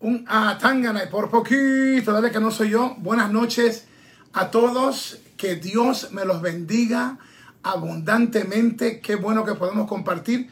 un 0.00 0.24
atangana 0.28 1.04
y 1.04 1.08
por 1.08 1.30
poquito, 1.30 2.12
dale 2.12 2.30
que 2.30 2.40
no 2.40 2.50
soy 2.50 2.70
yo. 2.70 2.94
Buenas 2.98 3.32
noches 3.32 3.86
a 4.32 4.50
todos, 4.50 5.18
que 5.36 5.56
Dios 5.56 6.12
me 6.12 6.24
los 6.24 6.40
bendiga 6.40 7.18
abundantemente. 7.62 9.00
Qué 9.00 9.16
bueno 9.16 9.44
que 9.44 9.54
podemos 9.54 9.88
compartir 9.88 10.50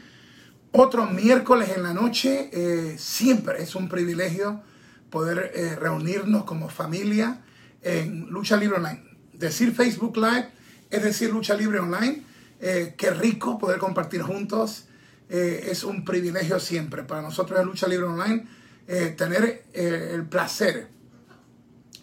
otro 0.72 1.06
miércoles 1.06 1.70
en 1.76 1.84
la 1.84 1.94
noche. 1.94 2.50
Eh, 2.52 2.96
siempre 2.98 3.62
es 3.62 3.76
un 3.76 3.88
privilegio 3.88 4.62
poder 5.10 5.52
eh, 5.54 5.76
reunirnos 5.76 6.44
como 6.44 6.68
familia 6.68 7.42
en 7.82 8.26
Lucha 8.30 8.56
Libre 8.56 8.78
Online. 8.78 9.02
Decir 9.32 9.72
Facebook 9.72 10.16
Live 10.16 10.48
es 10.90 11.02
decir 11.04 11.30
Lucha 11.30 11.54
Libre 11.54 11.78
Online. 11.78 12.22
Eh, 12.60 12.94
qué 12.98 13.10
rico 13.10 13.58
poder 13.58 13.78
compartir 13.78 14.22
juntos. 14.22 14.84
es 15.28 15.82
un 15.82 16.04
privilegio 16.04 16.58
siempre. 16.60 17.02
Para 17.02 17.22
nosotros 17.22 17.58
en 17.60 17.66
Lucha 17.66 17.86
Libre 17.88 18.06
Online 18.06 18.46
eh, 18.88 19.14
tener 19.16 19.64
eh, 19.72 20.12
el 20.14 20.26
placer, 20.26 20.88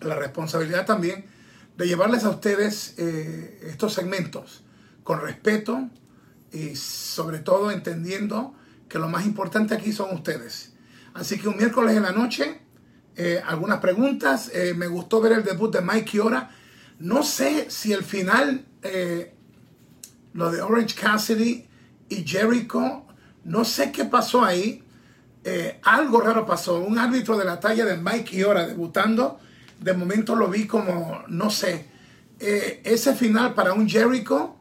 la 0.01 0.15
responsabilidad 0.15 0.85
también 0.85 1.25
de 1.77 1.87
llevarles 1.87 2.25
a 2.25 2.29
ustedes 2.29 2.95
eh, 2.97 3.67
estos 3.69 3.93
segmentos 3.93 4.65
con 5.03 5.21
respeto 5.21 5.89
y 6.51 6.75
sobre 6.75 7.39
todo 7.39 7.71
entendiendo 7.71 8.53
que 8.89 8.99
lo 8.99 9.07
más 9.07 9.25
importante 9.25 9.73
aquí 9.73 9.93
son 9.93 10.13
ustedes. 10.13 10.73
Así 11.13 11.39
que 11.39 11.47
un 11.47 11.55
miércoles 11.55 11.95
en 11.95 12.03
la 12.03 12.11
noche, 12.11 12.59
algunas 13.45 13.79
preguntas. 13.79 14.51
me 14.75 14.87
gustó 14.87 15.21
ver 15.21 15.33
el 15.33 15.43
debut 15.43 15.71
de 15.71 15.81
Mike 15.81 16.05
Kiora. 16.05 16.49
No 16.99 17.23
sé 17.23 17.69
si 17.69 17.93
el 17.93 18.03
final, 18.03 18.65
lo 20.33 20.51
de 20.51 20.61
Orange 20.61 20.95
Cassidy 20.99 21.67
y 22.09 22.27
Jericho, 22.27 23.05
no 23.43 23.65
sé 23.65 23.91
qué 23.91 24.05
pasó 24.05 24.43
ahí. 24.43 24.83
Eh, 25.43 25.79
algo 25.83 26.21
raro 26.21 26.45
pasó. 26.45 26.79
Un 26.79 26.97
árbitro 26.97 27.37
de 27.37 27.45
la 27.45 27.59
talla 27.59 27.85
de 27.85 27.97
Mike 27.97 28.37
Iora 28.37 28.65
debutando, 28.65 29.39
de 29.79 29.93
momento 29.93 30.35
lo 30.35 30.47
vi 30.47 30.65
como, 30.65 31.23
no 31.27 31.49
sé, 31.49 31.87
eh, 32.39 32.81
ese 32.83 33.13
final 33.13 33.53
para 33.53 33.73
un 33.73 33.87
Jericho 33.87 34.55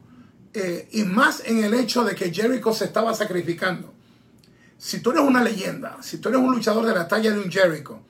eh, 0.53 0.89
y 0.91 1.03
más 1.03 1.43
en 1.45 1.63
el 1.63 1.73
hecho 1.73 2.03
de 2.03 2.15
que 2.15 2.33
Jericho 2.33 2.73
se 2.73 2.85
estaba 2.85 3.13
sacrificando. 3.13 3.93
Si 4.77 4.99
tú 4.99 5.11
eres 5.11 5.23
una 5.23 5.41
leyenda, 5.41 5.97
si 6.01 6.17
tú 6.17 6.29
eres 6.29 6.41
un 6.41 6.51
luchador 6.51 6.85
de 6.85 6.93
la 6.93 7.07
talla 7.07 7.31
de 7.31 7.39
un 7.39 7.49
Jericho 7.49 8.01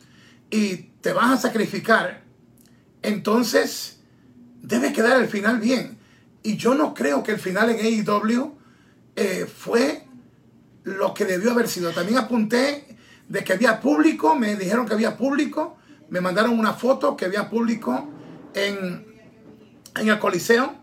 y 0.50 0.78
te 1.02 1.14
vas 1.14 1.32
a 1.32 1.38
sacrificar, 1.38 2.24
entonces 3.04 4.00
debe 4.62 4.92
quedar 4.92 5.22
el 5.22 5.28
final 5.28 5.60
bien. 5.60 6.00
Y 6.42 6.58
yo 6.58 6.74
no 6.74 6.96
creo 6.96 7.22
que 7.24 7.34
el 7.34 7.40
final 7.40 7.70
en 7.70 8.08
AEW 8.08 8.58
fue 9.56 10.08
lo 10.84 11.14
que 11.14 11.26
debió 11.26 11.52
haber 11.52 11.68
sido. 11.68 11.92
También 11.92 12.18
apunté 12.18 12.98
de 13.28 13.44
que 13.44 13.54
había 13.54 13.80
público, 13.80 14.36
me 14.36 14.56
dijeron 14.56 14.86
que 14.86 14.94
había 14.94 15.18
público, 15.18 15.78
me 16.10 16.22
mandaron 16.22 16.58
una 16.58 16.74
foto 16.74 17.16
que 17.16 17.26
había 17.26 17.50
público 17.50 18.10
en, 18.54 19.06
en 19.96 20.08
el 20.08 20.20
Coliseo. 20.20 20.76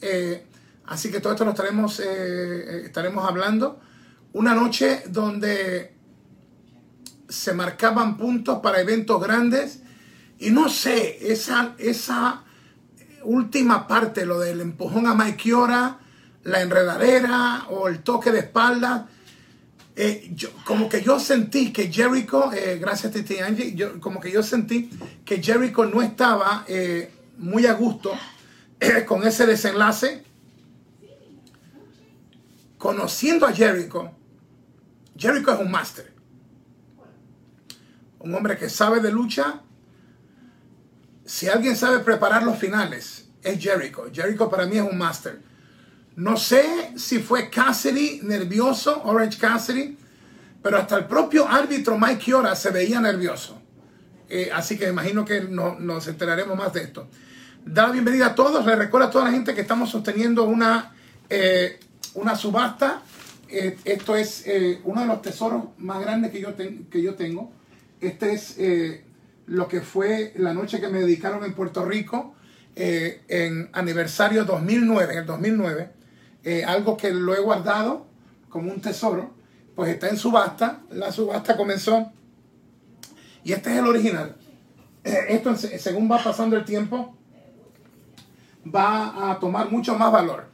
Eh, 0.00 0.46
así 0.86 1.10
que 1.10 1.20
todo 1.20 1.32
esto 1.32 1.44
lo 1.44 1.50
estaremos, 1.50 2.00
eh, 2.00 2.04
eh, 2.06 2.82
estaremos 2.86 3.28
hablando. 3.28 3.80
Una 4.32 4.54
noche 4.54 5.02
donde 5.08 5.94
se 7.28 7.52
marcaban 7.54 8.16
puntos 8.16 8.60
para 8.60 8.80
eventos 8.80 9.22
grandes 9.22 9.82
y 10.38 10.50
no 10.50 10.68
sé, 10.68 11.32
esa, 11.32 11.76
esa 11.78 12.42
última 13.22 13.86
parte, 13.86 14.26
lo 14.26 14.40
del 14.40 14.60
empujón 14.60 15.06
a 15.06 15.14
Mike 15.14 15.52
la 16.42 16.60
enredadera 16.60 17.66
o 17.70 17.86
el 17.86 18.02
toque 18.02 18.32
de 18.32 18.40
espalda, 18.40 19.08
eh, 19.94 20.34
como 20.64 20.88
que 20.88 21.02
yo 21.02 21.20
sentí 21.20 21.72
que 21.72 21.92
Jericho, 21.92 22.50
eh, 22.52 22.78
gracias 22.80 23.12
Titi 23.12 23.38
Angie, 23.38 23.74
yo, 23.74 24.00
como 24.00 24.20
que 24.20 24.30
yo 24.30 24.42
sentí 24.42 24.88
que 25.24 25.42
Jericho 25.42 25.84
no 25.84 26.00
estaba 26.00 26.64
eh, 26.66 27.10
muy 27.36 27.66
a 27.66 27.74
gusto 27.74 28.12
con 29.06 29.26
ese 29.26 29.46
desenlace. 29.46 30.24
Conociendo 32.78 33.46
a 33.46 33.52
Jericho, 33.52 34.10
Jericho 35.16 35.52
es 35.52 35.60
un 35.60 35.70
máster. 35.70 36.12
Un 38.18 38.34
hombre 38.34 38.56
que 38.56 38.68
sabe 38.68 39.00
de 39.00 39.12
lucha. 39.12 39.60
Si 41.24 41.48
alguien 41.48 41.76
sabe 41.76 42.00
preparar 42.00 42.42
los 42.42 42.58
finales, 42.58 43.28
es 43.42 43.62
Jericho. 43.62 44.06
Jericho 44.12 44.50
para 44.50 44.66
mí 44.66 44.78
es 44.78 44.82
un 44.82 44.98
máster. 44.98 45.40
No 46.16 46.36
sé 46.36 46.92
si 46.96 47.20
fue 47.20 47.48
Cassidy 47.48 48.20
nervioso, 48.22 49.02
Orange 49.04 49.38
Cassidy, 49.38 49.96
pero 50.62 50.76
hasta 50.76 50.98
el 50.98 51.06
propio 51.06 51.48
árbitro 51.48 51.98
Mike 51.98 52.18
Kiora 52.18 52.54
se 52.54 52.70
veía 52.70 53.00
nervioso. 53.00 53.58
Eh, 54.28 54.50
así 54.52 54.76
que 54.76 54.88
imagino 54.88 55.24
que 55.24 55.40
no, 55.40 55.78
nos 55.78 56.06
enteraremos 56.08 56.56
más 56.56 56.72
de 56.74 56.82
esto. 56.82 57.08
Da 57.64 57.86
la 57.86 57.92
bienvenida 57.92 58.26
a 58.26 58.34
todos. 58.34 58.64
Les 58.66 58.76
recuerdo 58.76 59.08
a 59.08 59.10
toda 59.10 59.24
la 59.24 59.30
gente 59.30 59.54
que 59.54 59.62
estamos 59.62 59.90
sosteniendo 59.90 60.44
una, 60.44 60.94
eh, 61.30 61.80
una 62.14 62.36
subasta. 62.36 63.02
Eh, 63.48 63.78
esto 63.84 64.14
es 64.14 64.44
uno 64.84 65.02
de 65.02 65.06
los 65.06 65.22
tesoros 65.22 65.64
más 65.78 66.00
grandes 66.00 66.30
que 66.30 66.40
yo, 66.40 66.54
que 66.56 67.02
yo 67.02 67.14
tengo. 67.14 67.52
Este 68.00 68.34
es 68.34 68.56
lo 69.46 69.66
que 69.66 69.80
fue 69.80 70.32
la 70.36 70.52
noche 70.52 70.80
que 70.80 70.88
me 70.88 71.00
dedicaron 71.00 71.44
en 71.44 71.54
Puerto 71.54 71.84
Rico 71.84 72.34
en 72.74 73.68
aniversario 73.72 74.44
2009, 74.44 75.12
en 75.12 75.18
el 75.18 75.26
2009 75.26 76.01
eh, 76.44 76.64
algo 76.64 76.96
que 76.96 77.12
lo 77.12 77.34
he 77.34 77.40
guardado 77.40 78.06
como 78.48 78.70
un 78.72 78.80
tesoro, 78.80 79.30
pues 79.74 79.90
está 79.90 80.08
en 80.08 80.16
subasta. 80.16 80.80
La 80.90 81.12
subasta 81.12 81.56
comenzó 81.56 82.12
y 83.44 83.52
este 83.52 83.72
es 83.72 83.78
el 83.78 83.86
original. 83.86 84.36
Eh, 85.04 85.26
esto, 85.30 85.54
según 85.56 86.10
va 86.10 86.22
pasando 86.22 86.56
el 86.56 86.64
tiempo, 86.64 87.16
va 88.74 89.30
a 89.30 89.38
tomar 89.38 89.70
mucho 89.70 89.96
más 89.96 90.12
valor. 90.12 90.50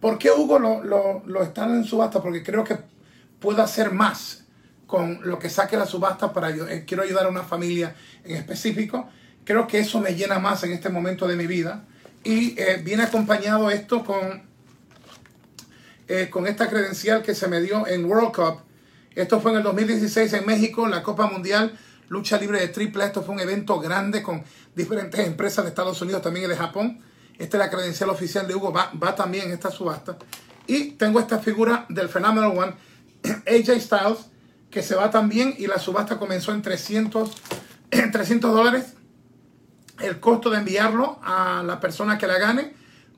¿Por 0.00 0.18
qué 0.18 0.30
Hugo 0.30 0.58
lo, 0.58 0.84
lo, 0.84 1.22
lo 1.26 1.42
está 1.42 1.64
en 1.64 1.84
subasta? 1.84 2.22
Porque 2.22 2.42
creo 2.42 2.62
que 2.62 2.78
puedo 3.40 3.62
hacer 3.62 3.92
más 3.92 4.44
con 4.86 5.20
lo 5.22 5.38
que 5.38 5.50
saque 5.50 5.76
la 5.76 5.86
subasta 5.86 6.32
para 6.32 6.54
yo. 6.54 6.68
Eh, 6.68 6.84
quiero 6.86 7.02
ayudar 7.02 7.26
a 7.26 7.28
una 7.28 7.42
familia 7.42 7.94
en 8.22 8.36
específico. 8.36 9.08
Creo 9.44 9.66
que 9.66 9.80
eso 9.80 10.00
me 10.00 10.14
llena 10.14 10.38
más 10.38 10.62
en 10.62 10.72
este 10.72 10.88
momento 10.88 11.26
de 11.26 11.36
mi 11.36 11.46
vida. 11.46 11.84
Y 12.22 12.56
viene 12.82 13.02
acompañado 13.02 13.70
esto 13.70 14.02
con 14.02 14.53
eh, 16.06 16.28
con 16.30 16.46
esta 16.46 16.68
credencial 16.68 17.22
que 17.22 17.34
se 17.34 17.48
me 17.48 17.60
dio 17.60 17.86
en 17.86 18.04
World 18.04 18.32
Cup. 18.34 18.60
Esto 19.14 19.40
fue 19.40 19.52
en 19.52 19.58
el 19.58 19.62
2016 19.62 20.32
en 20.34 20.46
México, 20.46 20.84
en 20.84 20.90
la 20.90 21.02
Copa 21.02 21.26
Mundial 21.26 21.78
Lucha 22.08 22.38
Libre 22.38 22.60
de 22.60 22.68
Triple. 22.68 23.04
Esto 23.04 23.22
fue 23.22 23.34
un 23.34 23.40
evento 23.40 23.80
grande 23.80 24.22
con 24.22 24.44
diferentes 24.74 25.26
empresas 25.26 25.64
de 25.64 25.70
Estados 25.70 26.00
Unidos, 26.02 26.22
también 26.22 26.46
y 26.46 26.48
de 26.48 26.56
Japón. 26.56 27.00
Esta 27.38 27.56
es 27.56 27.58
la 27.58 27.70
credencial 27.70 28.10
oficial 28.10 28.46
de 28.46 28.54
Hugo, 28.54 28.72
va, 28.72 29.14
también 29.14 29.46
en 29.46 29.52
esta 29.52 29.70
subasta. 29.70 30.16
Y 30.66 30.92
tengo 30.92 31.20
esta 31.20 31.38
figura 31.38 31.86
del 31.88 32.08
Phenomenal 32.08 32.56
One, 32.56 32.74
AJ 33.46 33.80
Styles, 33.80 34.18
que 34.70 34.82
se 34.82 34.94
va 34.94 35.10
también 35.10 35.54
y 35.56 35.66
la 35.66 35.78
subasta 35.78 36.18
comenzó 36.18 36.52
en 36.52 36.62
300, 36.62 37.30
en 37.90 38.10
300 38.10 38.52
dólares. 38.52 38.94
El 40.00 40.20
costo 40.20 40.50
de 40.50 40.58
enviarlo 40.58 41.18
a 41.22 41.62
la 41.64 41.80
persona 41.80 42.18
que 42.18 42.26
la 42.26 42.38
gane 42.38 42.74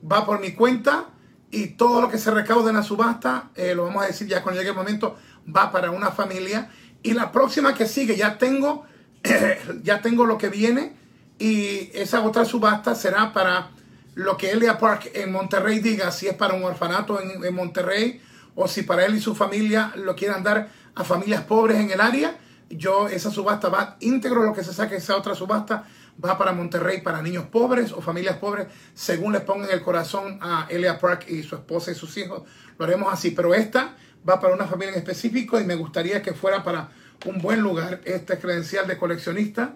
va 0.09 0.25
por 0.25 0.39
mi 0.39 0.53
cuenta 0.53 1.07
y 1.51 1.67
todo 1.67 2.01
lo 2.01 2.09
que 2.09 2.17
se 2.17 2.31
recaude 2.31 2.69
en 2.69 2.75
la 2.75 2.83
subasta, 2.83 3.49
eh, 3.55 3.73
lo 3.73 3.85
vamos 3.85 4.03
a 4.03 4.07
decir 4.07 4.27
ya 4.27 4.43
cuando 4.43 4.59
llegue 4.59 4.71
el 4.71 4.77
momento, 4.77 5.17
va 5.55 5.71
para 5.71 5.91
una 5.91 6.11
familia. 6.11 6.69
Y 7.03 7.13
la 7.13 7.31
próxima 7.31 7.73
que 7.73 7.85
sigue, 7.85 8.15
ya 8.17 8.37
tengo, 8.37 8.85
ya 9.83 10.01
tengo 10.01 10.25
lo 10.25 10.37
que 10.37 10.49
viene 10.49 10.93
y 11.39 11.89
esa 11.93 12.21
otra 12.21 12.45
subasta 12.45 12.95
será 12.95 13.31
para 13.31 13.69
lo 14.15 14.35
que 14.35 14.51
Elia 14.51 14.77
Park 14.79 15.11
en 15.13 15.31
Monterrey 15.31 15.79
diga, 15.79 16.11
si 16.11 16.27
es 16.27 16.33
para 16.33 16.55
un 16.55 16.63
orfanato 16.63 17.21
en, 17.21 17.43
en 17.43 17.53
Monterrey 17.53 18.19
o 18.55 18.67
si 18.67 18.81
para 18.81 19.05
él 19.05 19.15
y 19.15 19.21
su 19.21 19.35
familia 19.35 19.93
lo 19.95 20.15
quieran 20.15 20.43
dar 20.43 20.69
a 20.95 21.03
familias 21.03 21.43
pobres 21.43 21.77
en 21.77 21.91
el 21.91 22.01
área. 22.01 22.35
Yo, 22.69 23.07
esa 23.07 23.31
subasta 23.31 23.69
va 23.69 23.95
íntegro 23.99 24.43
lo 24.43 24.53
que 24.53 24.63
se 24.63 24.73
saque 24.73 24.95
esa 24.97 25.15
otra 25.15 25.35
subasta 25.35 25.85
va 26.23 26.37
para 26.37 26.51
Monterrey 26.51 27.01
para 27.01 27.21
niños 27.21 27.45
pobres 27.45 27.91
o 27.91 28.01
familias 28.01 28.37
pobres, 28.37 28.67
según 28.93 29.33
le 29.33 29.41
pongan 29.41 29.69
el 29.71 29.81
corazón 29.81 30.39
a 30.41 30.67
Elia 30.69 30.97
Park 30.99 31.25
y 31.29 31.43
su 31.43 31.55
esposa 31.55 31.91
y 31.91 31.95
sus 31.95 32.17
hijos. 32.17 32.43
Lo 32.77 32.85
haremos 32.85 33.11
así, 33.11 33.31
pero 33.31 33.53
esta 33.53 33.95
va 34.27 34.39
para 34.39 34.53
una 34.53 34.65
familia 34.65 34.93
en 34.93 34.99
específico 34.99 35.59
y 35.59 35.63
me 35.63 35.75
gustaría 35.75 36.21
que 36.21 36.33
fuera 36.33 36.63
para 36.63 36.89
un 37.25 37.39
buen 37.39 37.61
lugar. 37.61 38.01
Este 38.05 38.37
credencial 38.37 38.87
de 38.87 38.97
coleccionista, 38.97 39.75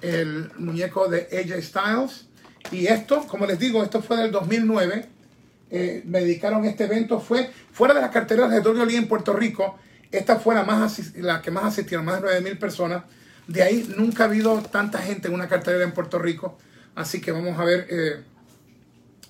el 0.00 0.50
muñeco 0.58 1.08
de 1.08 1.28
AJ 1.32 1.62
Styles. 1.62 2.26
Y 2.70 2.86
esto, 2.86 3.26
como 3.26 3.46
les 3.46 3.58
digo, 3.58 3.82
esto 3.82 4.02
fue 4.02 4.16
del 4.16 4.30
2009. 4.30 5.06
Eh, 5.70 6.02
me 6.06 6.20
dedicaron 6.20 6.64
este 6.64 6.84
evento. 6.84 7.20
Fue 7.20 7.50
fuera 7.72 7.94
de 7.94 8.00
las 8.00 8.10
carteras 8.10 8.50
de 8.50 8.60
WWE 8.60 8.96
en 8.96 9.08
Puerto 9.08 9.32
Rico. 9.32 9.78
Esta 10.10 10.38
fue 10.38 10.54
la, 10.54 10.64
más, 10.64 11.14
la 11.16 11.40
que 11.40 11.50
más 11.50 11.64
asistieron, 11.64 12.04
más 12.04 12.16
de 12.16 12.22
9 12.22 12.40
mil 12.42 12.58
personas. 12.58 13.04
De 13.46 13.62
ahí 13.62 13.92
nunca 13.96 14.24
ha 14.24 14.26
habido 14.26 14.60
tanta 14.62 14.98
gente 14.98 15.28
en 15.28 15.34
una 15.34 15.48
cartelera 15.48 15.84
en 15.84 15.92
Puerto 15.92 16.18
Rico. 16.18 16.58
Así 16.94 17.20
que 17.20 17.32
vamos 17.32 17.58
a 17.58 17.64
ver 17.64 17.86
eh, 17.90 18.22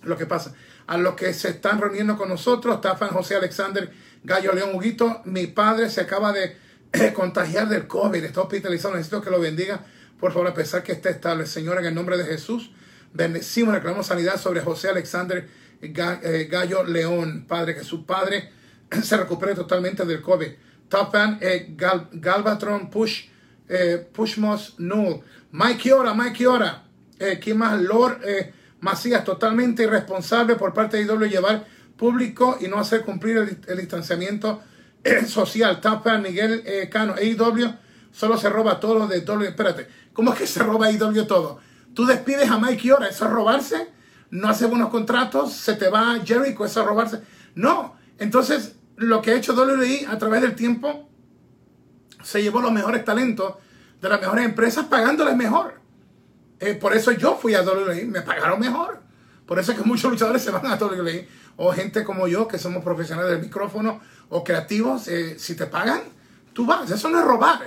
lo 0.03 0.17
que 0.17 0.27
pasa. 0.27 0.55
A 0.87 0.97
los 0.99 1.15
que 1.15 1.33
se 1.33 1.51
están 1.51 1.81
reuniendo 1.81 2.17
con 2.17 2.29
nosotros, 2.29 2.81
Tafan 2.81 3.11
José 3.11 3.37
Alexander 3.37 3.91
Gallo 4.25 4.53
León 4.53 4.75
Huguito, 4.75 5.23
mi 5.25 5.47
padre 5.47 5.91
se 5.91 6.01
acaba 6.01 6.33
de 6.33 6.57
eh, 6.93 7.13
contagiar 7.13 7.69
del 7.69 7.87
COVID, 7.87 8.23
está 8.23 8.43
hospitalizado, 8.43 8.95
necesito 8.95 9.23
que 9.23 9.31
lo 9.31 9.41
bendiga. 9.41 9.85
Por 10.21 10.33
favor, 10.33 10.49
a 10.49 10.55
pesar 10.55 10.83
que 10.83 10.93
esté 10.93 11.11
estable, 11.11 11.47
Señor, 11.47 11.79
en 11.79 11.87
el 11.87 11.95
nombre 11.95 12.17
de 12.17 12.25
Jesús, 12.25 12.71
bendecimos, 13.13 13.75
reclamamos 13.75 14.07
sanidad 14.07 14.39
sobre 14.39 14.61
José 14.61 14.89
Alexander 14.89 15.49
eh, 15.83 16.49
Gallo 16.51 16.85
León, 16.85 17.47
Padre, 17.49 17.75
que 17.75 17.83
su 17.83 18.07
padre 18.07 18.51
se 19.03 19.17
recupere 19.17 19.55
totalmente 19.55 20.05
del 20.05 20.23
COVID. 20.23 20.49
Top 20.89 21.15
eh, 21.41 21.75
Galvatron 22.13 22.91
Push, 22.91 23.29
eh, 23.73 24.07
Pushmos 24.13 24.75
Null. 24.79 25.23
Mike 25.53 25.93
Ora, 25.95 26.13
Mike 26.13 26.47
Ora. 26.47 26.85
Eh, 27.19 27.41
¿Quién 27.43 27.57
más? 27.57 27.81
Lord 27.81 28.21
eh, 28.23 28.53
Macías, 28.81 29.25
totalmente 29.25 29.85
irresponsable 29.85 30.57
por 30.57 30.75
parte 30.75 30.99
de 30.99 31.05
IW 31.05 31.27
llevar 31.27 31.67
público 31.97 32.59
y 32.61 32.69
no 32.69 32.79
hacer 32.79 33.03
cumplir 33.03 33.59
el, 33.67 33.79
distanciamiento 33.79 34.61
social. 35.27 35.81
Top 35.81 36.07
Miguel 36.23 36.63
Cano. 36.91 37.15
AEW 37.15 37.75
solo 38.11 38.37
se 38.37 38.51
roba 38.51 38.79
todo 38.79 39.07
de 39.07 39.23
W. 39.23 39.49
Espérate, 39.49 39.89
¿cómo 40.13 40.33
es 40.33 40.39
que 40.41 40.47
se 40.47 40.63
roba 40.63 40.89
AEW 40.89 41.27
todo? 41.27 41.61
Tú 41.95 42.05
despides 42.05 42.51
a 42.51 42.59
Mike 42.59 42.93
Ora, 42.93 43.09
¿eso 43.09 43.25
es 43.25 43.31
robarse? 43.31 43.89
No 44.31 44.49
hace 44.49 44.67
buenos 44.67 44.91
contratos, 44.91 45.53
se 45.55 45.75
te 45.75 45.89
va 45.89 46.19
Jericho, 46.25 46.65
¿eso 46.65 46.81
es 46.81 46.87
robarse? 46.87 47.21
No, 47.55 47.97
entonces 48.19 48.75
lo 48.97 49.23
que 49.23 49.31
ha 49.31 49.37
hecho 49.37 49.55
WWE 49.55 50.07
a 50.09 50.19
través 50.19 50.43
del 50.43 50.55
tiempo 50.55 51.09
se 52.23 52.43
llevó 52.43 52.61
los 52.61 52.73
mejores 52.73 53.05
talentos 53.05 53.55
de 54.01 54.09
las 54.09 54.21
mejores 54.21 54.45
empresas 54.45 54.87
pagándoles 54.87 55.37
mejor. 55.37 55.81
Eh, 56.59 56.75
por 56.75 56.95
eso 56.95 57.13
yo 57.13 57.37
fui 57.37 57.55
a 57.55 57.63
WWE, 57.63 58.05
me 58.07 58.23
pagaron 58.23 58.61
mejor. 58.61 59.01
Por 59.47 59.59
eso 59.59 59.73
es 59.73 59.79
que 59.79 59.85
muchos 59.85 60.11
luchadores 60.11 60.43
se 60.43 60.51
van 60.51 60.67
a 60.67 60.77
WWE. 60.77 61.29
O 61.57 61.73
gente 61.73 62.05
como 62.05 62.27
yo, 62.27 62.49
que 62.49 62.59
somos 62.59 62.83
profesionales 62.83 63.33
del 63.33 63.41
micrófono 63.41 64.01
o 64.29 64.43
creativos, 64.43 65.09
eh, 65.09 65.39
si 65.39 65.55
te 65.55 65.67
pagan, 65.67 66.01
tú 66.53 66.67
vas. 66.67 66.91
Eso 66.91 67.09
no 67.09 67.19
es 67.19 67.25
robar. 67.25 67.61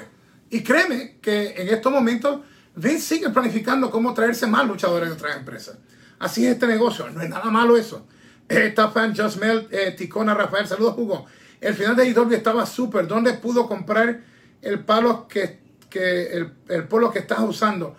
Y 0.49 0.61
créeme 0.61 1.17
que 1.21 1.55
en 1.57 1.69
estos 1.69 1.91
momentos 1.91 2.41
Vince 2.75 3.15
sigue 3.15 3.29
planificando 3.29 3.89
cómo 3.89 4.13
traerse 4.13 4.47
más 4.47 4.67
luchadores 4.67 5.09
de 5.09 5.15
otras 5.15 5.37
empresas. 5.37 5.77
Así 6.19 6.45
es 6.45 6.53
este 6.53 6.67
negocio. 6.67 7.09
No 7.09 7.21
es 7.21 7.29
nada 7.29 7.49
malo 7.51 7.77
eso. 7.77 8.07
Eh, 8.49 8.71
Tafan, 8.75 9.15
Just 9.15 9.37
Mel, 9.37 9.67
Ticona, 9.97 10.33
Rafael, 10.33 10.67
saludos 10.67 10.95
Hugo. 10.97 11.25
El 11.61 11.73
final 11.73 11.95
de 11.95 12.07
IW 12.07 12.33
estaba 12.33 12.65
súper. 12.65 13.07
¿Dónde 13.07 13.33
pudo 13.33 13.67
comprar 13.67 14.21
el 14.65 14.83
palo 14.83 15.27
que 15.27 15.65
el, 15.95 16.53
el 16.69 16.87
polo 16.87 17.11
que 17.11 17.19
estás 17.19 17.39
usando. 17.39 17.95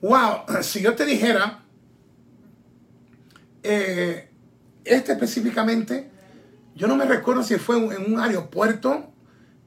Wow, 0.00 0.44
si 0.62 0.80
yo 0.80 0.94
te 0.94 1.04
dijera, 1.04 1.62
eh, 3.62 4.30
este 4.84 5.12
específicamente, 5.12 6.10
yo 6.74 6.86
no 6.86 6.96
me 6.96 7.04
recuerdo 7.04 7.42
si 7.42 7.56
fue 7.56 7.76
en 7.76 8.12
un 8.12 8.20
aeropuerto, 8.20 9.12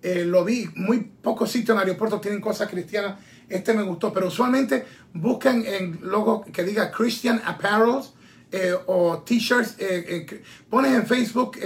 eh, 0.02 0.26
lo 0.26 0.44
vi, 0.44 0.68
muy 0.76 1.00
pocos 1.00 1.52
sitios 1.52 1.76
en 1.76 1.80
aeropuertos 1.80 2.22
tienen 2.22 2.42
cosas 2.42 2.70
cristianas, 2.70 3.20
este 3.50 3.74
me 3.74 3.84
gustó, 3.84 4.14
pero 4.14 4.28
usualmente 4.28 4.86
buscan 5.14 5.64
en 5.66 6.00
logo 6.02 6.46
que 6.46 6.64
diga 6.64 6.90
Christian 6.90 7.42
Apparels 7.46 8.14
eh, 8.52 8.74
o 8.88 9.20
t-shirts, 9.20 9.76
pones 10.70 10.94
en 10.94 11.06
Facebook 11.06 11.58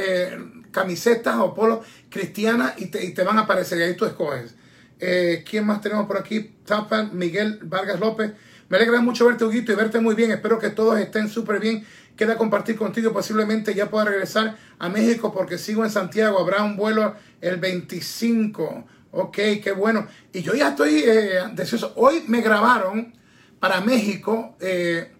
camisetas 0.72 1.38
o 1.38 1.54
polos 1.54 1.86
cristianas 2.10 2.74
y 2.78 2.88
te, 2.88 3.06
y 3.06 3.14
te 3.14 3.24
van 3.24 3.38
a 3.38 3.42
aparecer 3.42 3.78
y 3.78 3.84
ahí 3.84 3.96
tú 3.96 4.06
escoges. 4.06 4.56
Eh, 5.00 5.44
¿Quién 5.50 5.66
más 5.66 5.82
tenemos 5.82 6.08
por 6.08 6.18
aquí? 6.18 6.56
Tapan, 6.66 7.18
Miguel 7.18 7.60
Vargas 7.64 8.00
López. 8.00 8.32
Me 8.70 8.78
alegra 8.78 9.00
mucho 9.02 9.26
verte, 9.26 9.46
Huguito, 9.46 9.72
y 9.72 9.76
verte 9.76 10.00
muy 10.00 10.16
bien. 10.16 10.32
Espero 10.32 10.58
que 10.58 10.70
todos 10.70 11.00
estén 11.00 11.30
súper 11.30 11.60
bien. 11.60 11.86
Queda 12.16 12.38
compartir 12.38 12.76
contigo. 12.76 13.14
Posiblemente 13.14 13.74
ya 13.74 13.90
pueda 13.90 14.06
regresar 14.06 14.58
a 14.80 14.90
México 14.90 15.34
porque 15.34 15.58
sigo 15.58 15.84
en 15.84 15.92
Santiago. 15.92 16.40
Habrá 16.40 16.64
un 16.64 16.76
vuelo 16.76 17.16
el 17.42 17.58
25. 17.58 18.86
Ok, 19.12 19.36
qué 19.64 19.74
bueno. 19.76 20.08
Y 20.34 20.42
yo 20.42 20.54
ya 20.56 20.70
estoy 20.70 21.04
eh, 21.06 21.44
deseoso. 21.54 21.94
Hoy 21.96 22.24
me 22.28 22.42
grabaron 22.42 23.14
para 23.60 23.82
México 23.82 24.56
eh, 24.60 25.12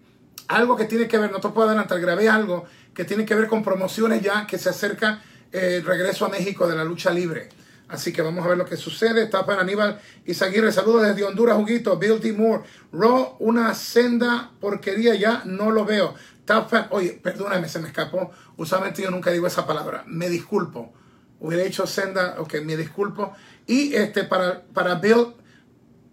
algo 0.48 0.76
que 0.76 0.84
tiene 0.84 1.08
que 1.08 1.18
ver, 1.18 1.30
no 1.30 1.40
te 1.40 1.48
puedo 1.48 1.68
adelantar, 1.68 2.00
grabé 2.00 2.28
algo 2.28 2.64
que 2.94 3.04
tiene 3.04 3.24
que 3.24 3.34
ver 3.34 3.48
con 3.48 3.62
promociones 3.62 4.22
ya 4.22 4.46
que 4.46 4.58
se 4.58 4.68
acerca 4.68 5.22
el 5.52 5.84
regreso 5.84 6.26
a 6.26 6.28
México 6.28 6.66
de 6.68 6.76
la 6.76 6.84
lucha 6.84 7.10
libre. 7.10 7.48
Así 7.88 8.12
que 8.12 8.20
vamos 8.20 8.44
a 8.44 8.48
ver 8.48 8.58
lo 8.58 8.64
que 8.64 8.76
sucede. 8.76 9.22
Está 9.22 9.46
para 9.46 9.62
Aníbal 9.62 10.00
Izaguirre. 10.24 10.72
Saludos 10.72 11.02
desde 11.02 11.24
Honduras, 11.24 11.56
Juguito. 11.56 11.96
Bill. 11.98 12.34
Moore. 12.36 12.64
Raw, 12.92 13.36
una 13.38 13.74
senda 13.74 14.50
porquería. 14.60 15.14
Ya 15.14 15.42
no 15.44 15.70
lo 15.70 15.84
veo. 15.84 16.14
Tapa, 16.44 16.88
oye, 16.90 17.18
perdóname, 17.22 17.68
se 17.68 17.78
me 17.78 17.88
escapó. 17.88 18.30
Usualmente 18.56 19.02
yo 19.02 19.10
nunca 19.10 19.30
digo 19.30 19.46
esa 19.46 19.66
palabra. 19.66 20.04
Me 20.06 20.28
disculpo. 20.28 20.92
Hubiera 21.38 21.64
dicho 21.64 21.86
senda. 21.86 22.36
Ok, 22.38 22.56
me 22.64 22.76
disculpo. 22.76 23.32
Y 23.66 23.94
este, 23.94 24.24
para, 24.24 24.62
para 24.62 24.96
Bill, 24.96 25.34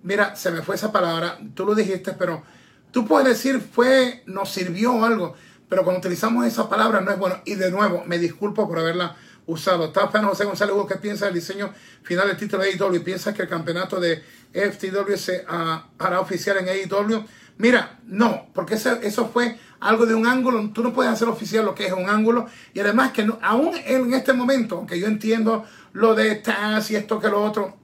mira, 0.04 0.36
se 0.36 0.52
me 0.52 0.62
fue 0.62 0.76
esa 0.76 0.92
palabra. 0.92 1.40
Tú 1.56 1.66
lo 1.66 1.74
dijiste, 1.74 2.14
pero 2.14 2.44
tú 2.92 3.08
puedes 3.08 3.28
decir 3.28 3.60
fue, 3.60 4.22
nos 4.28 4.52
sirvió 4.52 5.04
algo. 5.04 5.34
Pero 5.70 5.84
cuando 5.84 6.00
utilizamos 6.00 6.46
esa 6.46 6.70
palabra 6.70 7.02
no 7.02 7.10
es 7.10 7.18
bueno. 7.18 7.42
Y 7.46 7.56
de 7.56 7.72
nuevo, 7.72 8.04
me 8.06 8.20
disculpo 8.20 8.68
por 8.68 8.78
haberla 8.78 9.16
usado. 9.46 9.92
Tapan 9.92 10.26
José 10.26 10.46
González 10.46 10.74
Hugo, 10.74 10.88
¿qué 10.88 10.96
piensa 10.96 11.26
del 11.26 11.36
diseño 11.36 11.74
final 12.04 12.28
del 12.28 12.38
título 12.38 12.64
de 12.64 12.72
AEW? 12.72 13.04
¿Piensa 13.04 13.34
que 13.34 13.44
el 13.44 13.48
campeonato 13.48 14.00
de 14.00 14.24
FTW 14.54 15.16
se 15.16 15.46
hará 15.48 16.20
oficial 16.20 16.58
en 16.58 16.70
AEW? 16.70 17.26
Mira, 17.58 18.00
no, 18.06 18.48
porque 18.54 18.76
eso, 18.76 18.92
eso 19.02 19.28
fue 19.28 19.58
algo 19.80 20.06
de 20.06 20.16
un 20.16 20.26
ángulo. 20.26 20.72
Tú 20.74 20.82
no 20.82 20.94
puedes 20.94 21.12
hacer 21.12 21.28
oficial 21.28 21.66
lo 21.66 21.76
que 21.76 21.86
es 21.86 21.94
un 21.94 22.10
ángulo. 22.10 22.48
Y 22.74 22.80
además 22.80 23.12
que 23.12 23.24
no, 23.26 23.38
aún 23.42 23.76
en 23.86 24.14
este 24.14 24.34
momento, 24.34 24.78
aunque 24.78 25.00
yo 25.00 25.08
entiendo 25.08 25.66
lo 25.92 26.16
de 26.16 26.36
Taz 26.36 26.90
y 26.92 26.96
esto 26.96 27.20
que 27.20 27.30
lo 27.30 27.44
otro, 27.44 27.78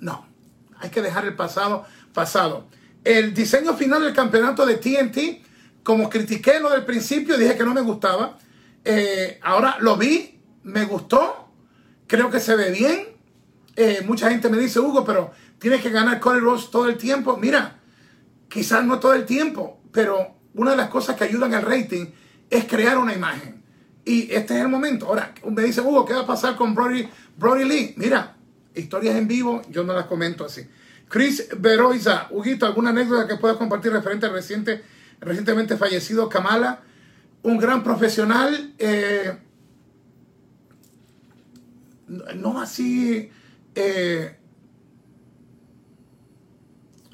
no, 0.00 0.26
hay 0.78 0.90
que 0.90 1.02
dejar 1.02 1.26
el 1.26 1.34
pasado 1.34 1.84
pasado. 2.14 2.66
El 3.04 3.34
diseño 3.34 3.74
final 3.74 4.02
del 4.02 4.14
campeonato 4.14 4.66
de 4.66 4.76
TNT, 4.76 5.44
como 5.82 6.10
critiqué 6.10 6.60
lo 6.60 6.70
del 6.70 6.84
principio, 6.84 7.36
dije 7.36 7.56
que 7.56 7.64
no 7.64 7.74
me 7.74 7.80
gustaba. 7.80 8.38
Eh, 8.84 9.38
ahora 9.42 9.76
lo 9.80 9.96
vi 9.96 10.37
me 10.68 10.84
gustó, 10.84 11.48
creo 12.06 12.30
que 12.30 12.40
se 12.40 12.54
ve 12.54 12.70
bien. 12.70 13.08
Eh, 13.74 14.02
mucha 14.06 14.30
gente 14.30 14.48
me 14.50 14.58
dice, 14.58 14.80
Hugo, 14.80 15.04
pero 15.04 15.32
tienes 15.58 15.80
que 15.82 15.90
ganar 15.90 16.20
Cody 16.20 16.40
Rose 16.40 16.68
todo 16.70 16.88
el 16.88 16.96
tiempo. 16.96 17.36
Mira, 17.38 17.78
quizás 18.48 18.84
no 18.84 18.98
todo 18.98 19.14
el 19.14 19.24
tiempo, 19.24 19.80
pero 19.92 20.36
una 20.54 20.72
de 20.72 20.76
las 20.76 20.90
cosas 20.90 21.16
que 21.16 21.24
ayudan 21.24 21.54
al 21.54 21.62
rating 21.62 22.06
es 22.50 22.64
crear 22.66 22.98
una 22.98 23.14
imagen. 23.14 23.62
Y 24.04 24.32
este 24.32 24.54
es 24.54 24.60
el 24.60 24.68
momento. 24.68 25.06
Ahora, 25.06 25.32
me 25.50 25.62
dice, 25.62 25.80
Hugo, 25.80 26.04
¿qué 26.04 26.14
va 26.14 26.20
a 26.20 26.26
pasar 26.26 26.56
con 26.56 26.74
Brody, 26.74 27.08
Brody 27.36 27.64
Lee? 27.64 27.94
Mira, 27.96 28.36
historias 28.74 29.16
en 29.16 29.26
vivo, 29.26 29.62
yo 29.70 29.84
no 29.84 29.94
las 29.94 30.06
comento 30.06 30.44
así. 30.44 30.68
Chris 31.08 31.48
Beroiza, 31.56 32.26
Huguito, 32.30 32.66
¿alguna 32.66 32.90
anécdota 32.90 33.26
que 33.26 33.36
puedas 33.36 33.56
compartir 33.56 33.92
referente 33.92 34.26
al 34.26 34.32
reciente, 34.32 34.82
recientemente 35.20 35.78
fallecido 35.78 36.28
Kamala? 36.28 36.80
Un 37.42 37.56
gran 37.56 37.82
profesional. 37.82 38.74
Eh, 38.78 39.47
no 42.08 42.60
así. 42.60 43.30
Eh, 43.74 44.36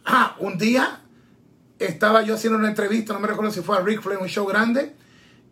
ah, 0.05 0.37
un 0.41 0.59
día 0.59 1.01
estaba 1.79 2.23
yo 2.23 2.35
haciendo 2.35 2.59
una 2.59 2.69
entrevista, 2.69 3.13
no 3.13 3.21
me 3.21 3.29
recuerdo 3.29 3.51
si 3.51 3.61
fue 3.61 3.77
a 3.77 3.81
Rick 3.81 4.03
Flair, 4.03 4.19
un 4.21 4.29
show 4.29 4.47
grande, 4.47 4.95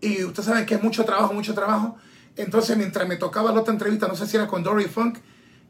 y 0.01 0.25
ustedes 0.25 0.47
saben 0.47 0.67
que 0.67 0.75
es 0.75 0.83
mucho 0.83 1.05
trabajo, 1.05 1.33
mucho 1.35 1.55
trabajo. 1.55 1.97
Entonces, 2.37 2.77
mientras 2.77 3.07
me 3.07 3.17
tocaba 3.17 3.53
la 3.53 3.61
otra 3.61 3.73
entrevista, 3.75 4.09
no 4.09 4.15
sé 4.15 4.27
si 4.27 4.37
era 4.37 4.47
con 4.47 4.63
Dory 4.63 4.87
Funk, 4.87 5.19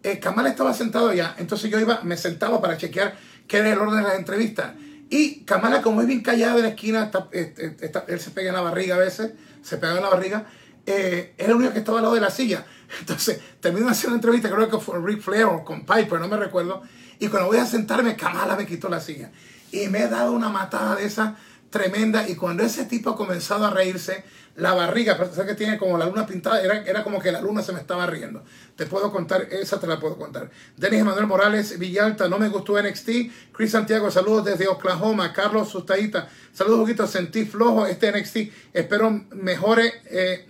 eh, 0.03 0.21
estaba 0.47 0.75
sentado 0.75 1.09
allá. 1.09 1.35
Entonces 1.39 1.71
yo 1.71 1.79
iba, 1.79 2.01
me 2.03 2.17
sentaba 2.17 2.61
para 2.61 2.77
chequear 2.77 3.17
qué 3.47 3.59
era 3.59 3.73
el 3.73 3.79
orden 3.79 4.03
de 4.03 4.03
las 4.03 4.19
entrevistas. 4.19 4.73
Y 5.11 5.41
Kamala, 5.45 5.83
como 5.83 6.01
es 6.01 6.07
bien 6.07 6.23
callada 6.23 6.57
de 6.57 6.63
la 6.63 6.69
esquina, 6.69 7.11
eh, 7.33 7.77
él 8.09 8.21
se 8.21 8.31
pega 8.31 8.49
en 8.49 8.55
la 8.55 8.63
barriga 8.63 8.95
a 8.95 8.99
veces, 8.99 9.33
se 9.63 9.77
pega 9.77 9.97
en 9.97 10.03
la 10.03 10.09
barriga, 10.09 10.47
eh, 10.87 11.35
era 11.37 11.51
el 11.51 11.57
único 11.57 11.73
que 11.73 11.81
estaba 11.81 11.99
al 11.99 12.05
lado 12.05 12.15
de 12.15 12.21
la 12.21 12.31
silla. 12.31 12.65
Entonces, 13.01 13.41
termino 13.61 13.89
hacer 13.89 14.09
una 14.09 14.17
entrevista, 14.17 14.51
creo 14.51 14.69
que 14.69 14.79
fue 14.79 14.99
Rick 15.01 15.23
Flair 15.23 15.45
o 15.45 15.65
con 15.65 15.85
Piper, 15.85 16.21
no 16.21 16.29
me 16.29 16.37
recuerdo. 16.37 16.83
Y 17.19 17.29
cuando 17.29 17.49
voy 17.49 17.59
a 17.59 17.67
sentarme, 17.67 18.17
Kamala 18.17 18.57
me 18.57 18.67
quitó 18.67 18.89
la 18.89 19.01
silla. 19.01 19.31
Y 19.71 19.89
me 19.89 20.03
he 20.03 20.09
dado 20.09 20.33
una 20.33 20.49
matada 20.49 20.97
de 20.97 21.05
esa 21.05 21.37
tremenda. 21.71 22.29
Y 22.29 22.35
cuando 22.35 22.63
ese 22.63 22.85
tipo 22.85 23.11
ha 23.11 23.17
comenzado 23.17 23.67
a 23.67 23.71
reírse, 23.71 24.25
la 24.57 24.75
barriga, 24.75 25.17
pero 25.17 25.47
que 25.47 25.55
tiene 25.55 25.79
como 25.79 25.97
la 25.97 26.07
luna 26.07 26.27
pintada, 26.27 26.61
era, 26.61 26.83
era 26.85 27.03
como 27.03 27.19
que 27.21 27.33
la 27.33 27.41
luna 27.41 27.63
se 27.63 27.73
me 27.73 27.81
estaba 27.81 28.07
riendo. 28.07 28.45
Te 28.77 28.87
puedo 28.87 29.11
contar, 29.11 29.49
esa 29.51 29.81
te 29.81 29.87
la 29.87 29.99
puedo 29.99 30.17
contar. 30.17 30.51
Denis 30.77 31.01
Emanuel 31.01 31.27
Morales, 31.27 31.79
Villalta, 31.79 32.29
no 32.29 32.39
me 32.39 32.49
gustó 32.49 32.81
NXT. 32.81 33.11
Chris 33.53 33.71
Santiago, 33.71 34.11
saludos 34.11 34.45
desde 34.45 34.69
Oklahoma. 34.69 35.33
Carlos 35.33 35.71
Sustaita, 35.71 36.29
saludos, 36.53 36.81
poquito, 36.81 37.07
sentí 37.07 37.47
flojo 37.47 37.87
este 37.87 38.13
NXT. 38.13 38.37
Espero 38.75 39.11
mejore. 39.31 40.03
Eh, 40.11 40.49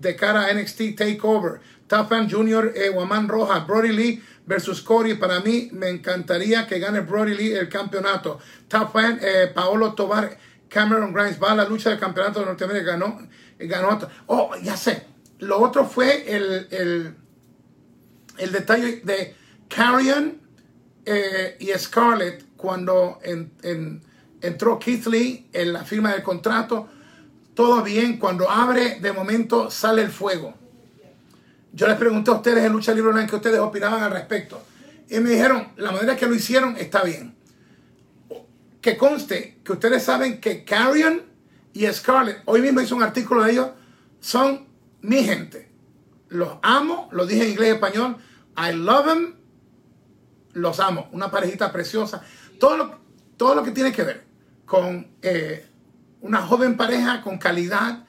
de 0.00 0.16
cara 0.16 0.46
a 0.46 0.52
NXT 0.52 0.96
Takeover. 0.96 1.60
Tafan 1.86 2.28
Jr., 2.28 2.72
eh, 2.74 2.90
Waman 2.90 3.28
Roja, 3.28 3.60
Brody 3.60 3.92
Lee 3.92 4.22
versus 4.46 4.80
Cody. 4.80 5.14
Para 5.14 5.40
mí 5.40 5.68
me 5.72 5.88
encantaría 5.88 6.66
que 6.66 6.78
gane 6.78 7.00
Brody 7.00 7.34
Lee 7.34 7.52
el 7.52 7.68
campeonato. 7.68 8.38
Tafan, 8.68 9.18
eh, 9.22 9.50
Paolo 9.54 9.94
Tobar, 9.94 10.36
Cameron 10.68 11.12
Grimes 11.12 11.40
va 11.40 11.52
a 11.52 11.56
la 11.56 11.68
lucha 11.68 11.90
del 11.90 11.98
campeonato 11.98 12.40
de 12.40 12.46
Norteamérica. 12.46 12.92
Ganó, 12.92 13.28
ganó 13.58 13.98
Oh, 14.26 14.50
ya 14.62 14.76
sé. 14.76 15.06
Lo 15.38 15.60
otro 15.60 15.84
fue 15.84 16.34
el, 16.34 16.68
el, 16.70 17.14
el 18.38 18.52
detalle 18.52 19.02
de 19.04 19.34
Carrion 19.68 20.40
eh, 21.04 21.56
y 21.60 21.68
Scarlett, 21.78 22.44
cuando 22.56 23.18
entró 24.40 24.78
Keith 24.78 25.06
Lee 25.06 25.48
en 25.52 25.72
la 25.72 25.84
firma 25.84 26.12
del 26.12 26.22
contrato, 26.22 26.88
todo 27.54 27.82
bien. 27.82 28.18
Cuando 28.18 28.50
abre, 28.50 29.00
de 29.00 29.12
momento 29.12 29.70
sale 29.70 30.02
el 30.02 30.10
fuego. 30.10 30.54
Yo 31.72 31.88
les 31.88 31.96
pregunté 31.96 32.30
a 32.30 32.34
ustedes 32.34 32.64
en 32.64 32.72
Lucha 32.72 32.94
Libre 32.94 33.20
en 33.20 33.26
que 33.26 33.36
ustedes 33.36 33.58
opinaban 33.58 34.02
al 34.02 34.12
respecto. 34.12 34.62
Y 35.08 35.18
me 35.20 35.30
dijeron, 35.30 35.68
la 35.76 35.90
manera 35.90 36.16
que 36.16 36.26
lo 36.26 36.34
hicieron 36.34 36.76
está 36.76 37.02
bien. 37.02 37.34
Que 38.80 38.96
conste 38.96 39.58
que 39.64 39.72
ustedes 39.72 40.02
saben 40.02 40.40
que 40.40 40.64
Carrion 40.64 41.22
y 41.72 41.86
Scarlett, 41.86 42.42
hoy 42.44 42.60
mismo 42.60 42.80
hice 42.80 42.94
un 42.94 43.02
artículo 43.02 43.42
de 43.42 43.52
ellos, 43.52 43.68
son 44.20 44.66
mi 45.02 45.24
gente. 45.24 45.70
Los 46.28 46.58
amo, 46.62 47.08
lo 47.12 47.26
dije 47.26 47.44
en 47.44 47.50
inglés 47.50 47.68
y 47.70 47.72
español. 47.72 48.16
I 48.56 48.72
love 48.74 49.06
them. 49.06 49.34
Los 50.52 50.78
amo. 50.80 51.08
Una 51.12 51.30
parejita 51.30 51.72
preciosa. 51.72 52.22
Todo 52.58 52.76
lo, 52.76 52.98
todo 53.36 53.54
lo 53.54 53.62
que 53.64 53.72
tiene 53.72 53.92
que 53.92 54.02
ver 54.02 54.24
con 54.64 55.08
eh, 55.22 55.66
una 56.24 56.40
joven 56.40 56.78
pareja 56.78 57.20
con 57.20 57.36
calidad, 57.36 58.04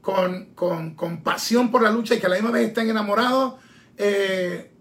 con, 0.00 0.46
con, 0.56 1.22
pasión 1.22 1.70
por 1.70 1.82
la 1.82 1.92
lucha 1.92 2.16
y 2.16 2.18
que 2.18 2.26
a 2.26 2.28
la 2.28 2.34
misma 2.34 2.50
vez 2.50 2.66
estén 2.66 2.90
enamorados, 2.90 3.54
eh, 3.96 4.72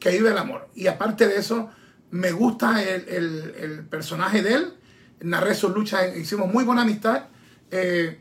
que 0.00 0.10
vive 0.10 0.30
el 0.30 0.38
amor. 0.38 0.68
Y 0.74 0.88
aparte 0.88 1.28
de 1.28 1.36
eso, 1.36 1.70
me 2.10 2.32
gusta 2.32 2.82
el, 2.82 3.86
personaje 3.88 4.42
de 4.42 4.54
él. 4.54 4.74
Narré 5.20 5.54
sus 5.54 5.72
luchas, 5.72 6.16
hicimos 6.16 6.52
muy 6.52 6.64
buena 6.64 6.82
amistad. 6.82 7.26
Eh, 7.70 8.18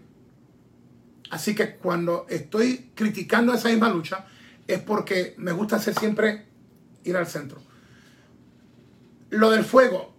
así 1.31 1.55
que 1.55 1.77
cuando 1.77 2.27
estoy 2.29 2.91
criticando 2.93 3.51
esa 3.51 3.69
misma 3.69 3.89
lucha, 3.89 4.27
es 4.67 4.79
porque 4.79 5.33
me 5.37 5.53
gusta 5.53 5.77
hacer 5.77 5.97
siempre 5.97 6.45
ir 7.03 7.17
al 7.17 7.25
centro. 7.25 7.59
Lo 9.31 9.49
del 9.49 9.65
fuego, 9.65 10.12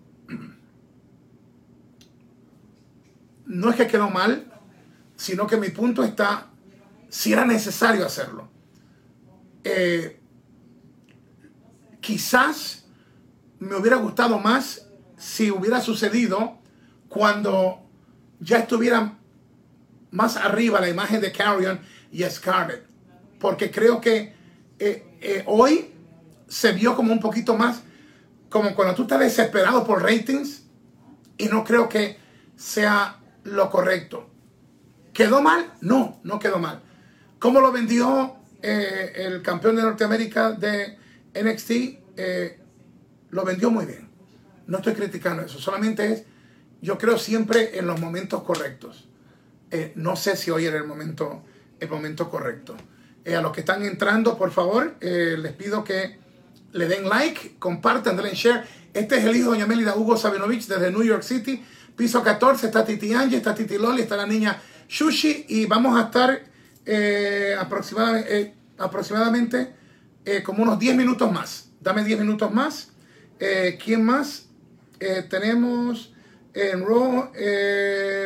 no 3.55 3.71
es 3.71 3.77
que 3.77 3.87
quedó 3.87 4.11
mal, 4.11 4.53
sino 5.17 5.47
que 5.47 5.57
mi 5.57 5.69
punto 5.69 6.03
está 6.03 6.49
si 7.09 7.33
era 7.33 7.45
necesario 7.45 8.05
hacerlo. 8.05 8.49
Eh, 9.63 10.21
quizás 12.01 12.85
me 13.61 13.77
hubiera 13.77 13.97
gustado 13.97 14.41
más 14.41 14.89
si 15.17 15.53
hubiera 15.53 15.81
sucedido 15.81 16.59
cuando 17.09 17.81
ya 18.41 18.59
estuviera 18.59 19.19
más 20.11 20.37
arriba 20.37 20.81
la 20.81 20.89
imagen 20.89 21.21
de 21.21 21.31
Carrion 21.31 21.79
y 22.11 22.25
Scarlett. 22.25 22.85
Porque 23.39 23.71
creo 23.71 24.01
que 24.01 24.35
eh, 24.81 25.17
eh, 25.21 25.45
hoy 25.47 25.93
se 26.49 26.73
vio 26.73 26.97
como 26.97 27.13
un 27.13 27.21
poquito 27.21 27.57
más, 27.57 27.83
como 28.51 28.75
cuando 28.75 28.97
tú 28.97 29.03
estás 29.03 29.21
desesperado 29.21 29.85
por 29.85 30.03
ratings, 30.03 30.65
y 31.39 31.47
no 31.47 31.63
creo 31.63 31.89
que 31.89 32.19
sea 32.57 33.21
lo 33.45 33.71
correcto. 33.71 34.31
¿Quedó 35.13 35.41
mal? 35.41 35.73
No, 35.81 36.21
no 36.25 36.39
quedó 36.39 36.59
mal. 36.59 36.83
¿Cómo 37.39 37.61
lo 37.61 37.71
vendió 37.73 38.37
eh, 38.63 39.13
el 39.17 39.43
campeón 39.43 39.77
de 39.77 39.83
Norteamérica 39.83 40.53
de 40.53 40.99
NXT? 41.35 41.71
Eh, 42.17 42.59
lo 43.31 43.45
vendió 43.45 43.71
muy 43.71 43.87
bien. 43.87 44.09
No 44.67 44.79
estoy 44.79 44.95
criticando 44.95 45.43
eso, 45.43 45.59
solamente 45.59 46.11
es, 46.11 46.25
yo 46.81 46.97
creo 46.97 47.19
siempre 47.19 47.79
en 47.79 47.87
los 47.87 48.01
momentos 48.01 48.43
correctos. 48.43 49.09
Eh, 49.71 49.93
no 49.95 50.17
sé 50.17 50.37
si 50.37 50.51
hoy 50.51 50.65
era 50.65 50.79
el 50.79 50.85
momento, 50.87 51.43
el 51.81 51.89
momento 51.89 52.31
correcto. 52.31 52.77
a 53.27 53.41
los 53.41 53.53
que 53.53 53.61
están 53.61 53.85
entrando, 53.85 54.37
por 54.39 54.51
favor, 54.51 54.95
les 55.01 55.53
pido 55.53 55.85
que 55.85 56.19
le 56.73 56.89
den 56.89 57.09
like, 57.09 57.57
compartan, 57.59 58.17
denle 58.17 58.35
share. 58.35 58.65
Este 58.93 59.19
es 59.19 59.25
el 59.25 59.37
hijo 59.37 59.53
de 59.53 59.59
Doña 59.59 59.67
Melida 59.67 59.97
Hugo 59.97 60.17
Sabinovich 60.17 60.67
desde 60.67 60.91
New 60.91 61.03
York 61.03 61.23
City. 61.23 61.63
Piso 61.97 62.23
14 62.23 62.67
está 62.67 62.85
Titi 62.85 63.13
Angie, 63.15 63.37
está 63.37 63.55
Titi 63.55 63.79
Loli, 63.79 64.03
está 64.03 64.17
la 64.17 64.27
niña 64.27 64.61
Shushi 64.89 65.47
y 65.49 65.67
vamos 65.67 65.99
a 65.99 66.07
estar 66.07 66.43
eh, 66.87 67.55
aproximadamente, 67.59 68.41
eh, 68.41 68.55
aproximadamente 68.79 69.75
eh, 70.25 70.43
como 70.43 70.63
unos 70.63 70.79
10 70.79 70.97
minutos 70.97 71.31
más. 71.33 71.71
Dame 71.81 72.05
10 72.05 72.21
minutos 72.21 72.53
más. 72.53 72.91
¿Quién 73.85 74.05
más? 74.05 74.47
tenemos 75.29 76.15
en 76.55 76.87
Raw, 76.87 77.31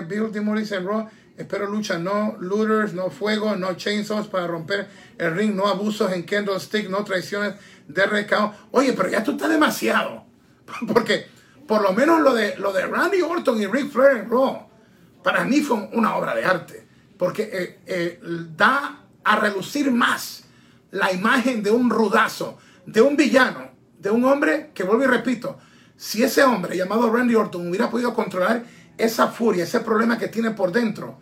Bill 0.07 0.31
Dimoris 0.31 0.71
en 0.71 0.87
Raw. 0.87 1.09
Espero 1.37 1.67
lucha, 1.67 1.99
no 1.99 2.37
looters, 2.39 2.95
no 2.95 3.11
fuego, 3.11 3.57
no 3.57 3.75
chainsaws 3.75 4.29
para 4.29 4.47
romper 4.47 4.87
el 5.19 5.35
ring, 5.35 5.55
no 5.57 5.67
abusos 5.67 6.13
en 6.13 6.25
Stick, 6.61 6.89
no 6.89 7.03
traiciones 7.05 7.55
de 7.89 8.07
recao. 8.07 8.55
Oye, 8.71 8.93
pero 8.93 9.09
ya 9.09 9.25
tú 9.25 9.33
estás 9.33 9.49
demasiado. 9.49 10.25
Porque 10.93 11.27
por 11.69 11.83
lo 11.83 11.93
menos 11.93 12.23
lo 12.23 12.33
de, 12.33 12.57
lo 12.57 12.73
de 12.73 12.87
Randy 12.87 13.21
Orton 13.21 13.61
y 13.61 13.67
Rick 13.67 13.91
Flair 13.93 14.17
en 14.17 14.31
Raw, 14.31 14.67
para 15.23 15.45
mí 15.45 15.61
fue 15.61 15.77
una 15.93 16.17
obra 16.17 16.35
de 16.35 16.43
arte, 16.43 16.89
porque 17.19 17.51
eh, 17.53 17.81
eh, 17.87 18.21
da 18.57 19.05
a 19.23 19.37
relucir 19.37 19.93
más 19.93 20.45
la 20.93 21.13
imagen 21.13 21.63
de 21.63 21.71
un 21.71 21.91
rudazo, 21.91 22.57
de 22.87 23.03
un 23.03 23.17
villano, 23.17 23.71
de 23.99 24.11
un 24.11 24.25
hombre 24.25 24.71
que, 24.73 24.83
vuelvo 24.83 25.05
y 25.05 25.09
repito, 25.09 25.59
si 25.95 26.23
ese 26.23 26.43
hombre 26.43 26.75
llamado 26.75 27.13
Randy 27.13 27.35
Orton 27.35 27.69
hubiera 27.69 27.91
podido 27.91 28.15
controlar 28.15 28.65
esa 28.97 29.29
furia, 29.29 29.65
ese 29.65 29.81
problema 29.81 30.17
que 30.17 30.29
tiene 30.29 30.53
por 30.53 30.73
dentro, 30.73 31.19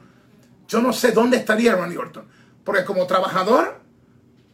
yo 0.68 0.80
no 0.80 0.92
sé 0.92 1.10
dónde 1.10 1.38
estaría 1.38 1.74
Randy 1.74 1.96
Orton. 1.96 2.24
Porque 2.62 2.84
como 2.84 3.06
trabajador, 3.08 3.80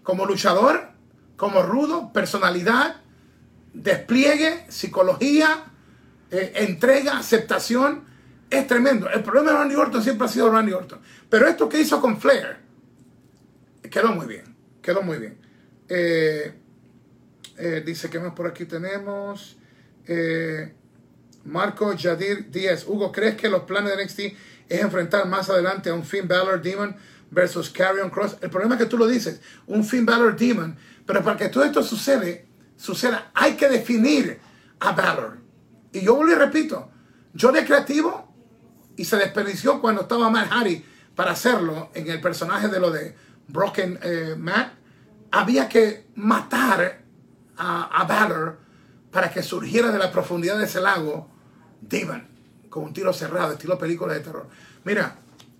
como 0.02 0.25
luchador, 0.25 0.88
como 1.37 1.62
rudo, 1.62 2.12
personalidad, 2.14 2.96
despliegue, 3.75 4.64
psicología, 4.68 5.72
eh, 6.33 6.53
entrega, 6.57 7.19
aceptación, 7.19 8.05
es 8.49 8.67
tremendo. 8.67 9.09
El 9.11 9.23
problema 9.23 9.51
de 9.51 9.59
Randy 9.59 9.75
Orton 9.75 10.03
siempre 10.03 10.27
ha 10.27 10.29
sido 10.29 10.51
Randy 10.51 10.73
Orton. 10.73 10.99
Pero 11.29 11.47
esto 11.47 11.69
que 11.69 11.79
hizo 11.79 12.01
con 12.01 12.19
Flair, 12.19 12.57
quedó 13.91 14.12
muy 14.12 14.27
bien, 14.27 14.57
quedó 14.81 15.03
muy 15.03 15.19
bien. 15.19 15.37
Eh, 15.91 16.55
eh, 17.59 17.83
dice 17.85 18.09
que 18.09 18.19
más 18.19 18.33
por 18.33 18.47
aquí 18.47 18.65
tenemos. 18.65 19.59
Marco 21.45 21.93
Yadir 21.93 22.51
Díaz. 22.51 22.87
Hugo, 22.87 23.12
¿crees 23.12 23.37
que 23.37 23.51
los 23.51 23.65
planes 23.65 23.95
de 23.95 24.03
NXT 24.03 24.21
es 24.71 24.81
enfrentar 24.81 25.29
más 25.29 25.51
adelante 25.51 25.91
a 25.91 25.95
un 25.95 26.05
Finn 26.05 26.27
Balor 26.27 26.62
Demon 26.62 26.97
versus 27.31 27.69
Carrion 27.69 28.09
Cross? 28.09 28.39
El 28.41 28.49
problema 28.49 28.77
es 28.77 28.81
que 28.81 28.87
tú 28.87 28.97
lo 28.97 29.07
dices, 29.07 29.41
un 29.67 29.85
Finn 29.85 30.07
Balor 30.07 30.35
Demon. 30.35 30.77
Pero 31.05 31.23
para 31.23 31.37
que 31.37 31.49
todo 31.51 31.65
esto 31.65 31.83
sucede, 31.83 32.47
suceda, 32.77 33.31
hay 33.35 33.55
que 33.55 33.69
definir 33.69 34.39
a 34.81 34.93
Balor. 34.93 35.41
Y 35.92 36.00
yo 36.00 36.26
y 36.26 36.34
repito, 36.34 36.90
yo 37.34 37.52
de 37.52 37.64
creativo 37.64 38.32
y 38.96 39.04
se 39.04 39.16
desperdició 39.16 39.80
cuando 39.80 40.02
estaba 40.02 40.30
Matt 40.30 40.49
Hardy 40.49 40.84
para 41.14 41.32
hacerlo 41.32 41.90
en 41.94 42.08
el 42.08 42.20
personaje 42.20 42.68
de 42.68 42.80
lo 42.80 42.90
de 42.90 43.14
Broken 43.49 43.99
eh, 44.02 44.34
Matt. 44.38 44.75
Había 45.30 45.68
que 45.68 46.06
matar 46.14 47.02
a, 47.56 47.84
a 47.84 48.04
Valor 48.04 48.58
para 49.11 49.30
que 49.30 49.42
surgiera 49.42 49.90
de 49.90 49.99
la 49.99 50.11
profundidad 50.11 50.58
de 50.58 50.64
ese 50.64 50.80
lago 50.80 51.28
Demon, 51.80 52.26
con 52.70 52.84
un 52.84 52.92
tiro 52.92 53.12
cerrado, 53.12 53.52
estilo 53.52 53.78
película 53.78 54.14
de 54.14 54.20
terror. 54.20 54.49
Mira, 54.84 55.18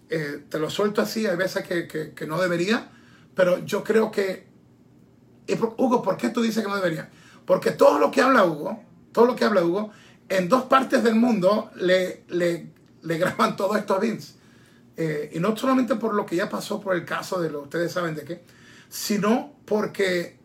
eh, 0.09 0.45
te 0.49 0.59
lo 0.59 0.71
suelto 0.71 1.03
así, 1.03 1.27
hay 1.27 1.37
veces 1.37 1.67
que, 1.67 1.87
que, 2.15 2.27
no 2.27 2.41
debería, 2.41 2.91
pero 3.35 3.59
yo 3.65 3.85
creo 3.85 4.11
que... 4.11 4.51
Hugo, 5.77 6.03
¿por 6.03 6.17
qué 6.17 6.31
tú 6.31 6.41
dices 6.41 6.63
que 6.63 6.69
no 6.69 6.77
debería? 6.77 7.11
Porque 7.45 7.73
todo 7.73 7.99
lo 7.99 8.11
que 8.11 8.23
habla 8.23 8.45
Hugo, 8.45 8.83
todo 9.13 9.27
lo 9.27 9.37
que 9.37 9.45
habla 9.45 9.65
Hugo, 9.65 9.91
en 10.37 10.49
dos 10.49 10.65
partes 10.65 11.05
del 11.05 11.15
mundo 11.15 11.71
le, 11.77 12.25
le, 12.29 13.19
graban 13.19 13.57
todo 13.57 13.77
esto 13.77 13.95
a 13.95 13.99
Vince. 13.99 14.35
Eh, 14.97 15.31
y 15.35 15.41
no 15.41 15.57
solamente 15.57 15.97
por 15.97 16.15
lo 16.15 16.27
que 16.27 16.37
ya 16.37 16.49
pasó 16.49 16.81
por 16.81 16.95
el 16.95 17.05
caso 17.05 17.41
de 17.41 17.51
lo, 17.51 17.63
ustedes 17.63 17.93
saben 17.93 18.15
de 18.15 18.25
qué, 18.25 18.45
sino 18.89 19.53
porque 19.67 20.39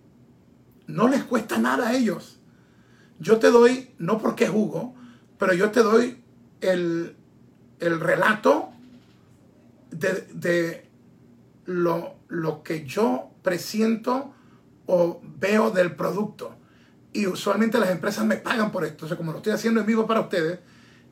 no 0.87 1.07
les 1.07 1.23
cuesta 1.23 1.57
nada 1.57 1.89
a 1.89 1.95
ellos. 1.95 2.39
Yo 3.19 3.39
te 3.39 3.49
doy, 3.49 3.91
no 3.97 4.19
porque 4.19 4.47
jugo, 4.47 4.93
pero 5.37 5.53
yo 5.53 5.71
te 5.71 5.81
doy 5.81 6.21
el, 6.61 7.15
relato 7.79 8.71
de, 9.91 10.27
de 10.33 10.89
lo, 11.65 12.15
lo, 12.27 12.63
que 12.63 12.85
yo 12.85 13.31
presiento 13.41 14.33
o 14.85 15.21
veo 15.23 15.71
del 15.71 15.95
producto 15.95 16.56
y 17.17 17.25
usualmente 17.25 17.79
las 17.79 17.89
empresas 17.89 18.23
me 18.25 18.37
pagan 18.37 18.71
por 18.71 18.83
esto. 18.83 18.93
Entonces, 18.93 19.17
como 19.17 19.31
lo 19.31 19.39
estoy 19.39 19.51
haciendo 19.51 19.79
en 19.79 19.87
vivo 19.87 20.05
para 20.05 20.19
ustedes, 20.19 20.59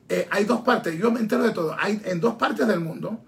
eh, 0.08 0.28
hay 0.30 0.44
dos 0.44 0.60
partes, 0.60 0.96
yo 0.96 1.10
me 1.10 1.18
entero 1.18 1.42
de 1.42 1.50
todo. 1.50 1.74
Hay 1.76 2.00
en 2.04 2.20
dos 2.20 2.36
partes 2.36 2.68
del 2.68 2.78
mundo 2.78 3.24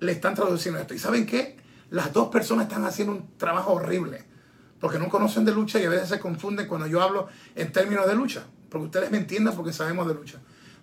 le 0.00 0.12
están 0.12 0.34
traduciendo 0.34 0.80
esto. 0.80 0.94
¿Y 0.94 0.98
saben 0.98 1.26
qué? 1.26 1.58
Las 1.90 2.14
dos 2.14 2.28
personas 2.28 2.68
están 2.68 2.86
haciendo 2.86 3.12
un 3.12 3.36
trabajo 3.36 3.74
horrible 3.74 4.24
porque 4.80 4.98
no 4.98 5.10
conocen 5.10 5.44
de 5.44 5.52
lucha 5.52 5.78
y 5.78 5.84
a 5.84 5.90
veces 5.90 6.08
se 6.08 6.18
confunden 6.18 6.66
cuando 6.66 6.86
yo 6.86 7.02
hablo 7.02 7.28
en 7.54 7.70
términos 7.70 8.06
de 8.06 8.14
lucha. 8.14 8.46
Porque 8.70 8.86
ustedes 8.86 9.10
me 9.10 9.18
entiendan 9.18 9.54
porque 9.54 9.74
sabemos 9.74 10.08
de 10.08 10.14
lucha. 10.14 10.38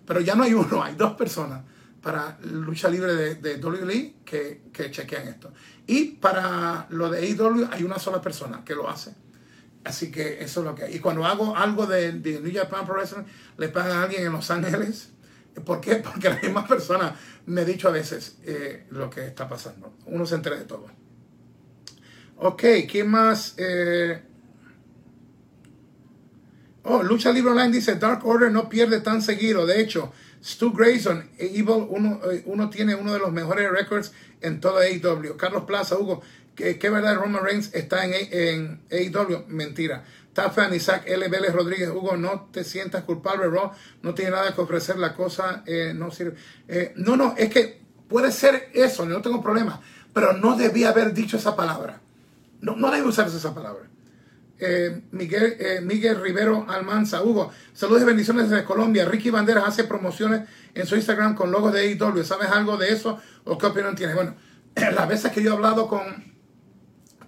Pero 0.06 0.20
ya 0.20 0.36
no 0.36 0.44
hay 0.44 0.54
uno, 0.54 0.84
hay 0.84 0.94
dos 0.94 1.14
personas 1.14 1.62
para 2.00 2.38
lucha 2.42 2.88
libre 2.88 3.12
de, 3.12 3.34
de 3.34 3.56
WWE 3.56 4.14
que, 4.24 4.62
que 4.72 4.92
chequean 4.92 5.26
esto. 5.26 5.52
Y 5.84 6.04
para 6.12 6.86
lo 6.90 7.10
de 7.10 7.26
AEW 7.26 7.70
hay 7.72 7.82
una 7.82 7.98
sola 7.98 8.20
persona 8.20 8.62
que 8.64 8.76
lo 8.76 8.88
hace 8.88 9.23
Así 9.84 10.10
que 10.10 10.42
eso 10.42 10.60
es 10.60 10.66
lo 10.66 10.74
que 10.74 10.84
hay. 10.84 10.96
Y 10.96 10.98
cuando 10.98 11.26
hago 11.26 11.56
algo 11.56 11.86
de, 11.86 12.12
de 12.12 12.40
New 12.40 12.52
Japan 12.52 12.86
Pro 12.86 12.94
Wrestling, 12.94 13.24
le 13.58 13.68
pagan 13.68 13.98
a 13.98 14.02
alguien 14.04 14.26
en 14.26 14.32
Los 14.32 14.50
Ángeles. 14.50 15.10
¿Por 15.64 15.80
qué? 15.80 15.96
Porque 16.04 16.30
la 16.30 16.40
misma 16.40 16.66
persona 16.66 17.14
me 17.46 17.60
ha 17.60 17.64
dicho 17.64 17.88
a 17.88 17.92
veces 17.92 18.38
eh, 18.44 18.86
lo 18.90 19.10
que 19.10 19.26
está 19.26 19.48
pasando. 19.48 19.94
Uno 20.06 20.24
se 20.26 20.36
entera 20.36 20.56
de 20.56 20.64
todo. 20.64 20.86
Ok, 22.36 22.64
¿quién 22.90 23.08
más? 23.08 23.54
Eh, 23.58 24.20
oh, 26.82 27.02
Lucha 27.02 27.30
Libre 27.30 27.52
Online 27.52 27.70
dice, 27.70 27.96
Dark 27.96 28.26
Order 28.26 28.50
no 28.50 28.68
pierde 28.68 29.00
tan 29.00 29.22
seguido. 29.22 29.66
De 29.66 29.80
hecho, 29.80 30.12
Stu 30.42 30.72
Grayson, 30.72 31.30
Evil, 31.38 31.86
uno, 31.88 32.20
eh, 32.30 32.42
uno 32.46 32.70
tiene 32.70 32.94
uno 32.94 33.12
de 33.12 33.18
los 33.18 33.32
mejores 33.32 33.70
records 33.70 34.12
en 34.40 34.60
toda 34.60 34.82
AEW. 34.82 35.36
Carlos 35.36 35.64
Plaza, 35.64 35.96
Hugo, 35.96 36.22
¿qué, 36.54 36.78
qué 36.78 36.90
verdad 36.90 37.16
Roman 37.16 37.44
Reigns 37.44 37.74
está 37.74 38.04
en, 38.04 38.14
en 38.14 38.80
AEW? 38.90 39.44
Mentira. 39.48 40.04
Tafan, 40.34 40.74
Isaac 40.74 41.04
L. 41.06 41.26
Vélez 41.28 41.52
Rodríguez, 41.52 41.88
Hugo, 41.88 42.16
no 42.16 42.48
te 42.52 42.64
sientas 42.64 43.04
culpable, 43.04 43.48
Raw 43.48 43.70
no 44.02 44.14
tiene 44.14 44.32
nada 44.32 44.52
que 44.52 44.60
ofrecer, 44.60 44.98
la 44.98 45.14
cosa 45.14 45.62
eh, 45.64 45.92
no 45.94 46.10
sirve. 46.10 46.34
Eh, 46.68 46.92
no, 46.96 47.16
no, 47.16 47.34
es 47.38 47.48
que 47.48 47.80
puede 48.08 48.32
ser 48.32 48.68
eso, 48.74 49.06
no 49.06 49.22
tengo 49.22 49.40
problema, 49.40 49.80
pero 50.12 50.34
no 50.34 50.56
debía 50.56 50.90
haber 50.90 51.14
dicho 51.14 51.36
esa 51.36 51.56
palabra. 51.56 52.00
No, 52.60 52.76
no 52.76 52.90
debe 52.90 53.06
usarse 53.06 53.36
esa 53.36 53.54
palabra. 53.54 53.84
Eh, 54.58 55.02
Miguel, 55.12 55.56
Miguel 55.82 56.20
Rivero 56.20 56.66
Almanza, 56.68 57.22
Hugo, 57.22 57.50
saludos 57.72 58.02
y 58.02 58.06
bendiciones 58.06 58.50
desde 58.50 58.64
Colombia. 58.64 59.04
Ricky 59.04 59.30
Banderas 59.30 59.64
hace 59.66 59.84
promociones 59.84 60.48
en 60.74 60.86
su 60.86 60.96
Instagram 60.96 61.34
con 61.34 61.52
logos 61.52 61.72
de 61.72 61.80
AEW. 61.80 62.24
¿Sabes 62.24 62.48
algo 62.48 62.76
de 62.76 62.92
eso 62.92 63.18
o 63.44 63.56
qué 63.58 63.66
opinión 63.66 63.94
tienes? 63.94 64.16
Bueno, 64.16 64.34
las 64.74 65.08
veces 65.08 65.32
que 65.32 65.42
yo 65.42 65.52
he 65.52 65.54
hablado 65.54 65.86
con 65.86 66.33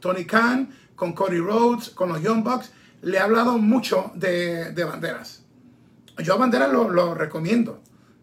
Tony 0.01 0.25
Khan, 0.25 0.71
con 0.95 1.13
Cody 1.13 1.39
Rhodes, 1.39 1.91
con 1.91 2.09
los 2.09 2.23
Young 2.23 2.43
Bucks, 2.43 2.73
le 3.03 3.19
he 3.19 3.21
hablado 3.21 3.59
mucho 3.59 4.11
de, 4.15 4.73
banderas. 4.85 5.43
Yo 6.19 6.35
a 6.35 6.37
banderas 6.37 6.73
lo, 6.73 7.15
recomiendo. 7.15 7.83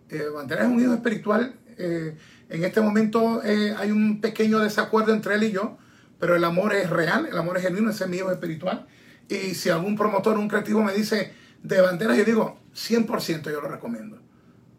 Eh, 0.09 0.25
banderas 0.33 0.65
es 0.65 0.71
un 0.71 0.81
hijo 0.81 0.93
espiritual. 0.93 1.55
Eh, 1.77 2.17
en 2.49 2.63
este 2.63 2.81
momento 2.81 3.41
eh, 3.43 3.73
hay 3.77 3.91
un 3.91 4.21
pequeño 4.21 4.59
desacuerdo 4.59 5.13
entre 5.13 5.35
él 5.35 5.43
y 5.43 5.51
yo, 5.51 5.77
pero 6.19 6.35
el 6.35 6.43
amor 6.43 6.73
es 6.73 6.89
real, 6.89 7.25
el 7.25 7.37
amor 7.37 7.57
es 7.57 7.63
genuino, 7.63 7.89
ese 7.89 8.03
es 8.05 8.09
mi 8.09 8.17
hijo 8.17 8.31
espiritual. 8.31 8.87
Y 9.29 9.55
si 9.55 9.69
algún 9.69 9.95
promotor, 9.95 10.37
un 10.37 10.47
creativo 10.47 10.83
me 10.83 10.93
dice 10.93 11.33
de 11.61 11.81
banderas, 11.81 12.17
yo 12.17 12.25
digo 12.25 12.59
100% 12.75 13.51
yo 13.51 13.61
lo 13.61 13.69
recomiendo. 13.69 14.19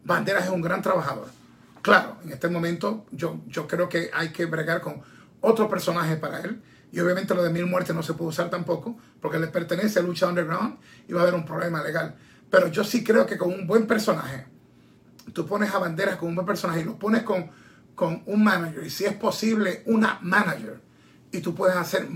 Banderas 0.03 0.45
es 0.45 0.51
un 0.51 0.61
gran 0.61 0.81
trabajador. 0.81 1.27
Claro, 1.81 2.17
en 2.23 2.31
este 2.31 2.47
momento 2.47 3.05
yo, 3.11 3.41
yo 3.47 3.67
creo 3.67 3.89
que 3.89 4.09
hay 4.13 4.29
que 4.29 4.45
bregar 4.45 4.81
con 4.81 5.01
otro 5.41 5.69
personaje 5.69 6.15
para 6.15 6.41
él. 6.41 6.61
Y 6.95 7.01
obviamente 7.01 7.35
lo 7.35 7.43
de 7.43 7.49
mil 7.49 7.65
muertes 7.65 7.93
no 7.93 8.01
se 8.01 8.13
puede 8.13 8.29
usar 8.29 8.49
tampoco, 8.49 8.97
porque 9.19 9.37
le 9.37 9.47
pertenece 9.47 9.99
a 9.99 10.01
Lucha 10.01 10.29
Underground 10.29 10.77
y 11.09 11.11
va 11.11 11.19
a 11.19 11.23
haber 11.23 11.35
un 11.35 11.43
problema 11.43 11.83
legal. 11.83 12.15
Pero 12.49 12.69
yo 12.69 12.85
sí 12.85 13.03
creo 13.03 13.25
que 13.25 13.37
con 13.37 13.51
un 13.51 13.67
buen 13.67 13.85
personaje, 13.85 14.45
tú 15.33 15.45
pones 15.45 15.73
a 15.73 15.79
banderas 15.79 16.15
con 16.15 16.29
un 16.29 16.35
buen 16.35 16.47
personaje 16.47 16.79
y 16.79 16.83
lo 16.85 16.97
pones 16.97 17.23
con, 17.23 17.51
con 17.95 18.23
un 18.27 18.41
manager, 18.41 18.81
y 18.85 18.89
si 18.89 19.03
es 19.03 19.11
posible, 19.11 19.83
una 19.87 20.19
manager, 20.21 20.79
y 21.33 21.41
tú 21.41 21.53
puedes 21.53 21.75
hacer 21.75 22.07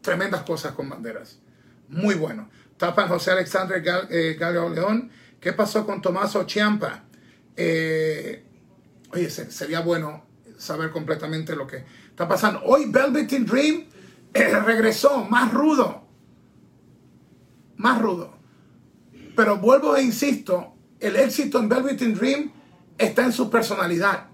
tremendas 0.00 0.42
cosas 0.42 0.74
con 0.74 0.88
banderas. 0.88 1.40
Muy 1.88 2.14
bueno. 2.14 2.50
Tapan 2.76 3.08
José 3.08 3.32
Alexander 3.32 3.82
Gal, 3.82 4.06
eh, 4.10 4.38
León. 4.72 5.10
¿Qué 5.40 5.52
pasó 5.54 5.84
con 5.84 6.00
Tomaso 6.00 6.44
Chiampa? 6.44 7.02
Eh, 7.56 8.44
oye, 9.10 9.28
sería 9.28 9.80
bueno 9.80 10.24
saber 10.56 10.92
completamente 10.92 11.56
lo 11.56 11.66
que 11.66 11.84
está 12.22 12.28
pasando. 12.28 12.62
Hoy 12.64 12.86
Velveteen 12.86 13.44
Dream 13.44 13.84
eh, 14.32 14.58
regresó 14.60 15.24
más 15.24 15.52
rudo. 15.52 16.06
Más 17.76 18.00
rudo. 18.00 18.38
Pero 19.34 19.58
vuelvo 19.58 19.96
e 19.96 20.02
insisto, 20.02 20.74
el 21.00 21.16
éxito 21.16 21.58
en 21.58 21.68
Velveteen 21.68 22.14
Dream 22.14 22.52
está 22.96 23.24
en 23.24 23.32
su 23.32 23.50
personalidad. 23.50 24.28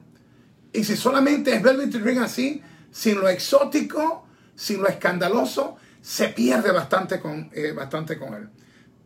Y 0.72 0.84
si 0.84 0.96
solamente 0.96 1.54
es 1.54 1.62
Velveteen 1.62 2.02
Dream 2.02 2.22
así, 2.22 2.62
sin 2.90 3.20
lo 3.20 3.28
exótico, 3.28 4.26
sin 4.54 4.82
lo 4.82 4.88
escandaloso, 4.88 5.76
se 6.00 6.28
pierde 6.28 6.70
bastante 6.72 7.20
con, 7.20 7.48
eh, 7.52 7.72
bastante 7.72 8.18
con 8.18 8.34
él. 8.34 8.48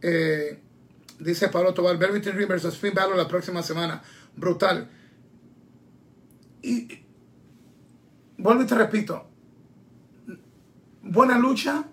Eh, 0.00 0.60
dice 1.20 1.48
Pablo 1.48 1.72
Tobar, 1.72 1.98
Dream 1.98 2.48
versus 2.48 2.76
Finn 2.76 2.94
Balor 2.94 3.16
la 3.16 3.28
próxima 3.28 3.62
semana. 3.62 4.02
Brutal. 4.34 4.90
Y 6.62 7.01
vuelvo 8.42 8.62
y 8.62 8.66
te 8.66 8.74
repito, 8.74 9.28
buena 11.02 11.38
lucha, 11.38 11.84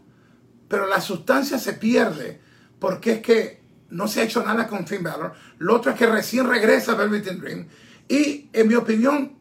pero 0.68 0.88
la 0.88 1.02
sustancia 1.02 1.58
se 1.60 1.74
pierde 1.74 2.42
porque 2.80 3.14
es 3.14 3.20
que 3.22 3.62
no 3.90 4.08
se 4.08 4.22
ha 4.22 4.24
hecho 4.24 4.44
nada 4.44 4.68
con 4.68 4.86
Finn 4.86 5.04
Balor. 5.04 5.34
Lo 5.58 5.76
otro 5.76 5.92
es 5.92 5.98
que 5.98 6.06
recién 6.06 6.48
regresa 6.48 6.96
Velvet 6.96 7.26
Dream 7.26 7.68
y 8.08 8.50
en 8.54 8.68
mi 8.68 8.76
opinión 8.76 9.38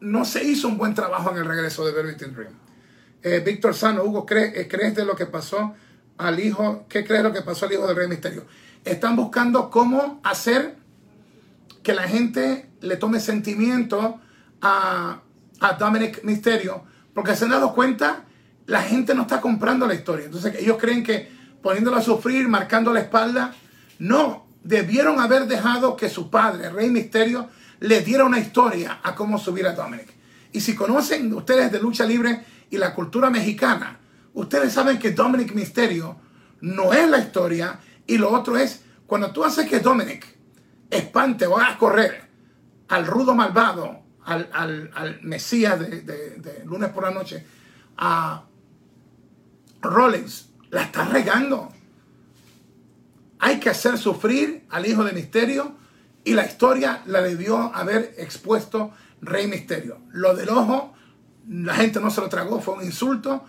no 0.00 0.24
se 0.24 0.44
hizo 0.44 0.68
un 0.68 0.78
buen 0.78 0.94
trabajo 0.94 1.30
en 1.30 1.38
el 1.38 1.44
regreso 1.44 1.84
de 1.84 1.92
Velvet 1.92 2.18
Dream. 2.18 2.54
Eh, 3.22 3.42
Víctor 3.44 3.74
Sano, 3.74 4.02
Hugo, 4.04 4.26
eh, 4.30 4.66
¿crees 4.68 4.94
de 4.94 5.04
lo 5.04 5.14
que 5.14 5.26
pasó 5.26 5.74
al 6.16 6.40
hijo? 6.40 6.86
¿Qué 6.88 7.04
crees 7.04 7.22
de 7.22 7.28
lo 7.28 7.34
que 7.34 7.42
pasó 7.42 7.66
al 7.66 7.72
hijo 7.72 7.86
del 7.86 7.96
Rey 7.96 8.08
Misterio? 8.08 8.46
Están 8.84 9.14
buscando 9.14 9.68
cómo 9.68 10.20
hacer 10.24 10.76
que 11.82 11.92
la 11.92 12.04
gente 12.04 12.70
le 12.80 12.96
tome 12.96 13.20
sentimiento 13.20 14.20
a 14.62 15.22
a 15.60 15.74
Dominic 15.74 16.24
Misterio, 16.24 16.84
porque 17.14 17.36
se 17.36 17.44
han 17.44 17.50
dado 17.50 17.74
cuenta, 17.74 18.24
la 18.66 18.82
gente 18.82 19.14
no 19.14 19.22
está 19.22 19.40
comprando 19.40 19.86
la 19.86 19.94
historia. 19.94 20.26
Entonces 20.26 20.54
ellos 20.58 20.78
creen 20.78 21.02
que 21.02 21.30
poniéndolo 21.62 21.96
a 21.96 22.02
sufrir, 22.02 22.48
marcando 22.48 22.92
la 22.92 23.00
espalda, 23.00 23.54
no, 23.98 24.46
debieron 24.62 25.20
haber 25.20 25.46
dejado 25.46 25.96
que 25.96 26.08
su 26.08 26.30
padre, 26.30 26.70
Rey 26.70 26.90
Misterio, 26.90 27.48
le 27.80 28.00
diera 28.00 28.24
una 28.24 28.38
historia 28.38 29.00
a 29.02 29.14
cómo 29.14 29.38
subir 29.38 29.66
a 29.66 29.74
Dominic. 29.74 30.08
Y 30.52 30.60
si 30.60 30.74
conocen 30.74 31.32
ustedes 31.32 31.70
de 31.70 31.80
lucha 31.80 32.04
libre 32.04 32.44
y 32.70 32.78
la 32.78 32.94
cultura 32.94 33.30
mexicana, 33.30 33.98
ustedes 34.34 34.72
saben 34.72 34.98
que 34.98 35.12
Dominic 35.12 35.54
Misterio 35.54 36.16
no 36.60 36.92
es 36.92 37.08
la 37.08 37.18
historia 37.18 37.78
y 38.06 38.18
lo 38.18 38.30
otro 38.30 38.56
es 38.56 38.82
cuando 39.06 39.32
tú 39.32 39.44
haces 39.44 39.68
que 39.68 39.80
Dominic 39.80 40.26
espante 40.90 41.46
o 41.46 41.56
haga 41.58 41.78
correr 41.78 42.28
al 42.88 43.06
rudo 43.06 43.34
malvado 43.34 43.99
al, 44.24 45.20
Mesías 45.22 45.78
de, 45.78 46.62
lunes 46.64 46.90
por 46.90 47.04
la 47.04 47.10
noche, 47.10 47.44
a 47.96 48.44
Rollins, 49.82 50.50
la 50.70 50.82
está 50.82 51.04
regando. 51.04 51.72
Hay 53.38 53.58
que 53.58 53.70
hacer 53.70 53.98
sufrir 53.98 54.66
al 54.70 54.86
hijo 54.86 55.02
de 55.04 55.12
Misterio 55.12 55.74
y 56.24 56.34
la 56.34 56.46
historia 56.46 57.02
la 57.06 57.22
debió 57.22 57.74
haber 57.74 58.14
expuesto 58.18 58.92
Rey 59.22 59.46
Misterio. 59.46 60.02
Lo 60.12 60.34
del 60.34 60.50
ojo, 60.50 60.94
la 61.48 61.74
gente 61.74 62.00
no 62.00 62.10
se 62.10 62.20
lo 62.20 62.28
tragó, 62.28 62.60
fue 62.60 62.74
un 62.74 62.84
insulto. 62.84 63.44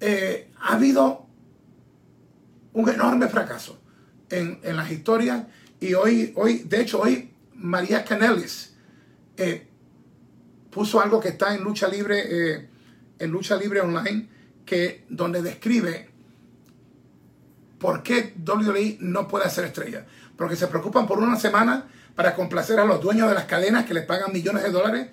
Eh, 0.00 0.50
ha 0.60 0.74
habido 0.74 1.26
un 2.72 2.88
enorme 2.88 3.28
fracaso 3.28 3.78
en, 4.28 4.58
las 4.76 4.90
historias 4.90 5.44
y 5.80 5.94
hoy, 5.94 6.32
hoy, 6.36 6.58
de 6.60 6.80
hecho, 6.80 7.00
hoy 7.00 7.30
María 7.54 8.04
Canelis 8.04 8.74
eh, 9.36 9.68
puso 10.74 11.00
algo 11.00 11.20
que 11.20 11.28
está 11.28 11.54
en 11.54 11.62
lucha 11.62 11.86
libre, 11.86 12.24
eh, 12.26 12.68
en 13.20 13.30
lucha 13.30 13.56
libre 13.56 13.80
online, 13.80 14.28
que 14.66 15.04
donde 15.08 15.40
describe 15.40 16.10
por 17.78 18.02
qué 18.02 18.34
WWE 18.44 18.96
no 18.98 19.28
puede 19.28 19.44
hacer 19.44 19.64
estrella. 19.66 20.04
Porque 20.36 20.56
se 20.56 20.66
preocupan 20.66 21.06
por 21.06 21.20
una 21.20 21.36
semana 21.36 21.86
para 22.16 22.34
complacer 22.34 22.80
a 22.80 22.84
los 22.84 23.00
dueños 23.00 23.28
de 23.28 23.34
las 23.34 23.44
cadenas 23.44 23.86
que 23.86 23.94
les 23.94 24.04
pagan 24.04 24.32
millones 24.32 24.64
de 24.64 24.70
dólares, 24.70 25.08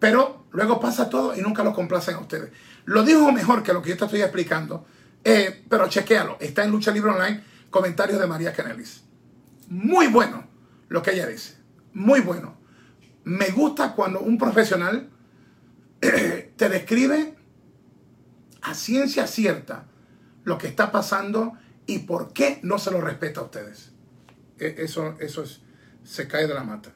pero 0.00 0.46
luego 0.50 0.80
pasa 0.80 1.08
todo 1.08 1.36
y 1.36 1.40
nunca 1.40 1.62
lo 1.62 1.72
complacen 1.72 2.16
a 2.16 2.18
ustedes. 2.18 2.50
Lo 2.84 3.04
dijo 3.04 3.30
mejor 3.30 3.62
que 3.62 3.72
lo 3.72 3.82
que 3.82 3.90
yo 3.90 3.96
te 3.96 4.04
estoy 4.06 4.20
explicando, 4.20 4.84
eh, 5.22 5.64
pero 5.68 5.88
chequéalo. 5.88 6.38
Está 6.40 6.64
en 6.64 6.72
Lucha 6.72 6.90
Libre 6.90 7.12
Online, 7.12 7.40
comentarios 7.70 8.18
de 8.18 8.26
María 8.26 8.52
Canelis. 8.52 9.04
Muy 9.68 10.08
bueno 10.08 10.44
lo 10.88 11.02
que 11.02 11.12
ella 11.12 11.28
dice. 11.28 11.54
Muy 11.92 12.18
bueno 12.18 12.63
me 13.24 13.50
gusta 13.50 13.94
cuando 13.94 14.20
un 14.20 14.38
profesional 14.38 15.10
te 16.00 16.68
describe 16.68 17.34
a 18.62 18.74
ciencia 18.74 19.26
cierta 19.26 19.86
lo 20.44 20.58
que 20.58 20.66
está 20.66 20.92
pasando 20.92 21.54
y 21.86 22.00
por 22.00 22.32
qué 22.32 22.60
no 22.62 22.78
se 22.78 22.90
lo 22.90 23.00
respeta 23.00 23.40
a 23.40 23.44
ustedes. 23.44 23.92
E, 24.58 24.76
eso, 24.78 25.16
eso 25.20 25.42
es, 25.42 25.60
se 26.02 26.28
cae 26.28 26.46
de 26.46 26.54
la 26.54 26.64
mata. 26.64 26.92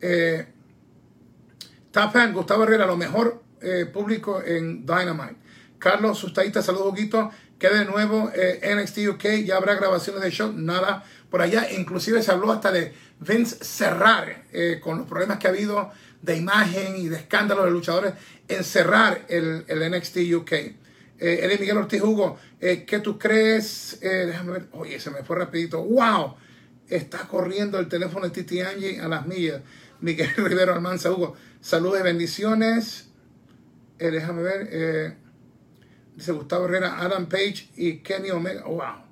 Eh, 0.00 0.46
Tapan, 1.90 2.32
Gustavo 2.32 2.64
Herrera, 2.64 2.86
lo 2.86 2.96
mejor 2.96 3.42
eh, 3.60 3.86
público 3.86 4.42
en 4.42 4.86
Dynamite. 4.86 5.36
Carlos 5.78 6.18
Sustaita, 6.18 6.62
saludos, 6.62 6.92
Huguito. 6.92 7.30
Que 7.58 7.68
de 7.68 7.84
nuevo 7.84 8.30
eh, 8.34 8.74
NXT 8.74 8.98
UK, 9.10 9.44
ya 9.44 9.56
habrá 9.56 9.74
grabaciones 9.74 10.22
de 10.22 10.30
show, 10.30 10.50
nada 10.54 11.04
por 11.28 11.42
allá. 11.42 11.70
Inclusive 11.72 12.22
se 12.22 12.30
habló 12.30 12.52
hasta 12.52 12.72
de 12.72 12.94
Vince 13.20 13.62
cerrar 13.62 14.44
eh, 14.52 14.80
con 14.82 14.98
los 14.98 15.06
problemas 15.06 15.38
que 15.38 15.46
ha 15.46 15.50
habido 15.50 15.90
de 16.22 16.36
imagen 16.36 16.96
y 16.96 17.08
de 17.08 17.16
escándalo 17.16 17.64
de 17.64 17.70
luchadores, 17.70 18.14
encerrar 18.48 19.24
el, 19.28 19.64
el 19.68 19.90
NXT 19.90 20.18
UK. 20.34 20.52
Eh, 21.22 21.56
Miguel 21.60 21.76
Ortiz 21.76 22.00
Hugo, 22.00 22.38
eh, 22.60 22.84
¿qué 22.86 23.00
tú 23.00 23.18
crees? 23.18 23.98
Eh, 24.02 24.24
déjame 24.26 24.52
ver. 24.52 24.66
Oye, 24.72 24.98
se 24.98 25.10
me 25.10 25.22
fue 25.22 25.36
rapidito. 25.36 25.82
¡Wow! 25.82 26.36
Está 26.88 27.28
corriendo 27.28 27.78
el 27.78 27.88
teléfono 27.88 28.26
de 28.26 28.30
Titi 28.30 28.60
Angie 28.60 29.00
a 29.00 29.08
las 29.08 29.26
millas. 29.26 29.60
Miguel 30.00 30.30
Rivero 30.36 30.72
Almanza 30.72 31.12
Hugo, 31.12 31.36
saludos 31.60 32.00
y 32.00 32.02
bendiciones. 32.02 33.06
Déjame 33.98 34.42
ver. 34.42 35.16
dice 36.16 36.32
Gustavo 36.32 36.64
Herrera, 36.64 37.02
Adam 37.02 37.28
Page 37.28 37.68
y 37.76 37.98
Kenny 37.98 38.30
Omega. 38.30 38.64
¡Wow! 38.64 39.09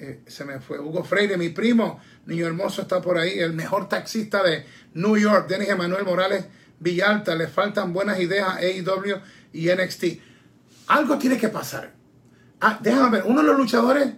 Eh, 0.00 0.20
se 0.26 0.44
me 0.44 0.60
fue. 0.60 0.78
Hugo 0.78 1.02
Freire, 1.02 1.36
mi 1.36 1.48
primo, 1.48 2.00
niño 2.26 2.46
hermoso, 2.46 2.82
está 2.82 3.00
por 3.00 3.18
ahí. 3.18 3.38
El 3.38 3.52
mejor 3.52 3.88
taxista 3.88 4.42
de 4.42 4.64
New 4.94 5.16
York, 5.16 5.48
Denis 5.48 5.68
Emanuel 5.68 6.04
Morales 6.04 6.46
Villalta. 6.78 7.34
Le 7.34 7.48
faltan 7.48 7.92
buenas 7.92 8.20
ideas 8.20 8.48
a 8.48 8.56
AEW 8.58 9.16
y 9.52 9.68
NXT. 9.68 10.04
Algo 10.86 11.18
tiene 11.18 11.36
que 11.36 11.48
pasar. 11.48 11.92
Ah, 12.60 12.78
déjame 12.80 13.10
ver, 13.10 13.24
uno 13.26 13.40
de 13.40 13.46
los 13.46 13.56
luchadores, 13.56 14.14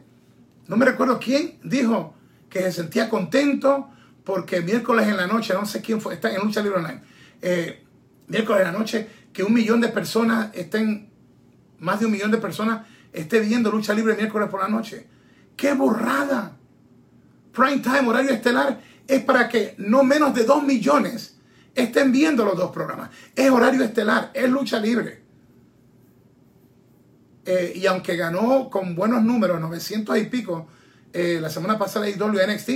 no 0.66 0.76
me 0.76 0.86
recuerdo 0.86 1.18
quién, 1.18 1.58
dijo 1.62 2.14
que 2.48 2.60
se 2.62 2.72
sentía 2.72 3.08
contento 3.08 3.90
porque 4.24 4.62
miércoles 4.62 5.08
en 5.08 5.16
la 5.16 5.26
noche, 5.26 5.52
no 5.52 5.66
sé 5.66 5.82
quién 5.82 6.00
fue, 6.00 6.14
está 6.14 6.32
en 6.32 6.40
Lucha 6.40 6.62
Libre 6.62 6.78
Online, 6.78 7.02
eh, 7.42 7.84
miércoles 8.28 8.66
en 8.66 8.72
la 8.72 8.78
noche, 8.78 9.08
que 9.32 9.42
un 9.42 9.52
millón 9.52 9.80
de 9.80 9.88
personas 9.88 10.50
estén, 10.54 11.10
más 11.80 12.00
de 12.00 12.06
un 12.06 12.12
millón 12.12 12.30
de 12.30 12.38
personas 12.38 12.86
esté 13.12 13.40
viendo 13.40 13.70
Lucha 13.70 13.92
Libre 13.92 14.14
miércoles 14.14 14.48
por 14.48 14.60
la 14.60 14.68
noche. 14.68 15.06
¡Qué 15.60 15.74
burrada! 15.74 16.56
Prime 17.52 17.80
Time, 17.80 18.08
horario 18.08 18.30
estelar, 18.30 18.80
es 19.06 19.22
para 19.24 19.46
que 19.46 19.74
no 19.76 20.02
menos 20.02 20.32
de 20.32 20.44
dos 20.44 20.62
millones 20.62 21.36
estén 21.74 22.10
viendo 22.12 22.46
los 22.46 22.56
dos 22.56 22.70
programas. 22.70 23.10
Es 23.36 23.50
horario 23.50 23.84
estelar, 23.84 24.30
es 24.32 24.48
lucha 24.48 24.80
libre. 24.80 25.22
Eh, 27.44 27.74
y 27.76 27.84
aunque 27.84 28.16
ganó 28.16 28.70
con 28.70 28.94
buenos 28.94 29.22
números, 29.22 29.60
900 29.60 30.16
y 30.16 30.24
pico, 30.24 30.66
eh, 31.12 31.38
la 31.42 31.50
semana 31.50 31.78
pasada 31.78 32.08
IW 32.08 32.40
NXT, 32.46 32.70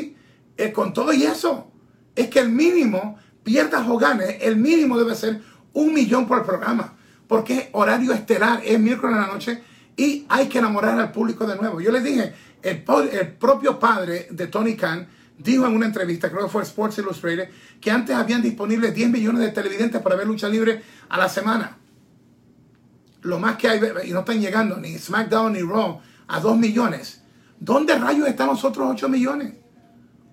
eh, 0.59 0.71
con 0.71 0.93
todo 0.93 1.15
y 1.15 1.23
eso, 1.23 1.73
es 2.15 2.29
que 2.29 2.41
el 2.41 2.51
mínimo, 2.51 3.19
pierdas 3.43 3.89
o 3.89 3.97
ganes, 3.97 4.43
el 4.43 4.57
mínimo 4.57 4.99
debe 4.99 5.15
ser 5.15 5.41
un 5.73 5.95
millón 5.95 6.27
por 6.27 6.45
programa. 6.45 6.99
Porque 7.29 7.55
es 7.57 7.69
horario 7.73 8.13
estelar, 8.13 8.61
es 8.63 8.79
miércoles 8.79 9.17
en 9.17 9.23
la 9.23 9.29
noche 9.29 9.63
y 9.97 10.27
hay 10.29 10.49
que 10.49 10.59
enamorar 10.59 10.99
al 10.99 11.13
público 11.13 11.47
de 11.47 11.57
nuevo. 11.57 11.81
Yo 11.81 11.93
les 11.93 12.03
dije, 12.03 12.33
el, 12.63 12.85
el 13.13 13.29
propio 13.33 13.79
padre 13.79 14.27
de 14.31 14.47
Tony 14.49 14.75
Khan 14.77 15.07
dijo 15.39 15.67
en 15.67 15.75
una 15.75 15.87
entrevista, 15.87 16.31
creo 16.31 16.45
que 16.45 16.51
fue 16.51 16.63
Sports 16.63 16.99
Illustrated, 16.99 17.49
que 17.81 17.91
antes 17.91 18.15
habían 18.15 18.43
disponibles 18.43 18.95
10 18.95 19.11
millones 19.11 19.41
de 19.43 19.49
televidentes 19.51 20.01
para 20.03 20.17
ver 20.17 20.27
lucha 20.27 20.49
libre 20.49 20.83
a 21.09 21.19
la 21.19 21.29
semana. 21.29 21.77
Lo 23.23 23.39
más 23.39 23.57
que 23.57 23.69
hay, 23.69 23.81
y 24.05 24.11
no 24.13 24.21
están 24.21 24.41
llegando 24.41 24.77
ni 24.77 24.99
SmackDown 24.99 25.53
ni 25.55 25.63
Raw 25.63 26.01
a 26.29 26.41
2 26.41 26.59
millones. 26.59 27.23
¿Dónde 27.59 27.99
rayos 27.99 28.29
están 28.29 28.49
los 28.49 28.65
otros 28.65 28.87
8 28.91 29.09
millones? 29.09 29.55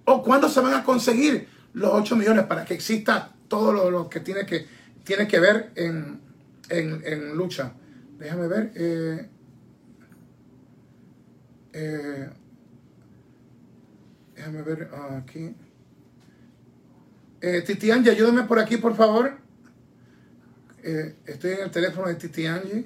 ¿O 0.06 0.22
cuándo 0.24 0.50
se 0.50 0.60
van 0.60 0.74
a 0.74 0.84
conseguir 0.84 1.48
los 1.74 1.92
8 1.94 2.16
millones 2.18 2.46
para 2.46 2.66
que 2.66 2.74
exista 2.74 3.32
todo 3.48 3.72
lo, 3.72 3.90
lo 3.92 4.10
que 4.10 4.20
tiene 4.20 4.46
que, 4.46 4.68
tiene 5.04 5.28
que 5.28 5.40
ver 5.40 5.72
en, 5.76 6.20
en- 6.70 7.02
en 7.06 7.36
lucha? 7.38 7.74
Déjame 8.20 8.48
ver. 8.48 8.72
eh, 8.76 9.30
eh, 11.74 12.30
déjame 14.36 14.62
ver 14.64 14.90
ah, 14.94 15.18
aquí. 15.18 15.56
Eh, 17.42 17.62
Titi 17.66 17.90
Angie, 17.92 18.12
ayúdame 18.12 18.44
por 18.44 18.60
aquí, 18.60 18.78
por 18.78 18.96
favor. 18.96 19.38
Eh, 20.84 21.16
estoy 21.26 21.52
en 21.52 21.62
el 21.62 21.72
teléfono 21.72 22.08
de 22.08 22.16
Titi 22.16 22.46
Angie 22.46 22.86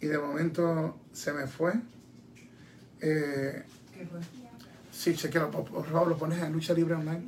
y 0.00 0.06
de 0.06 0.18
momento 0.18 1.00
se 1.12 1.32
me 1.32 1.46
fue. 1.46 1.74
Eh, 3.00 3.62
sí, 4.90 5.14
chequealo, 5.14 5.50
por, 5.50 5.64
por 5.64 5.86
favor, 5.86 6.08
lo 6.08 6.18
pones 6.18 6.40
en 6.42 6.52
Lucha 6.52 6.74
Libre 6.74 6.94
Online. 6.94 7.22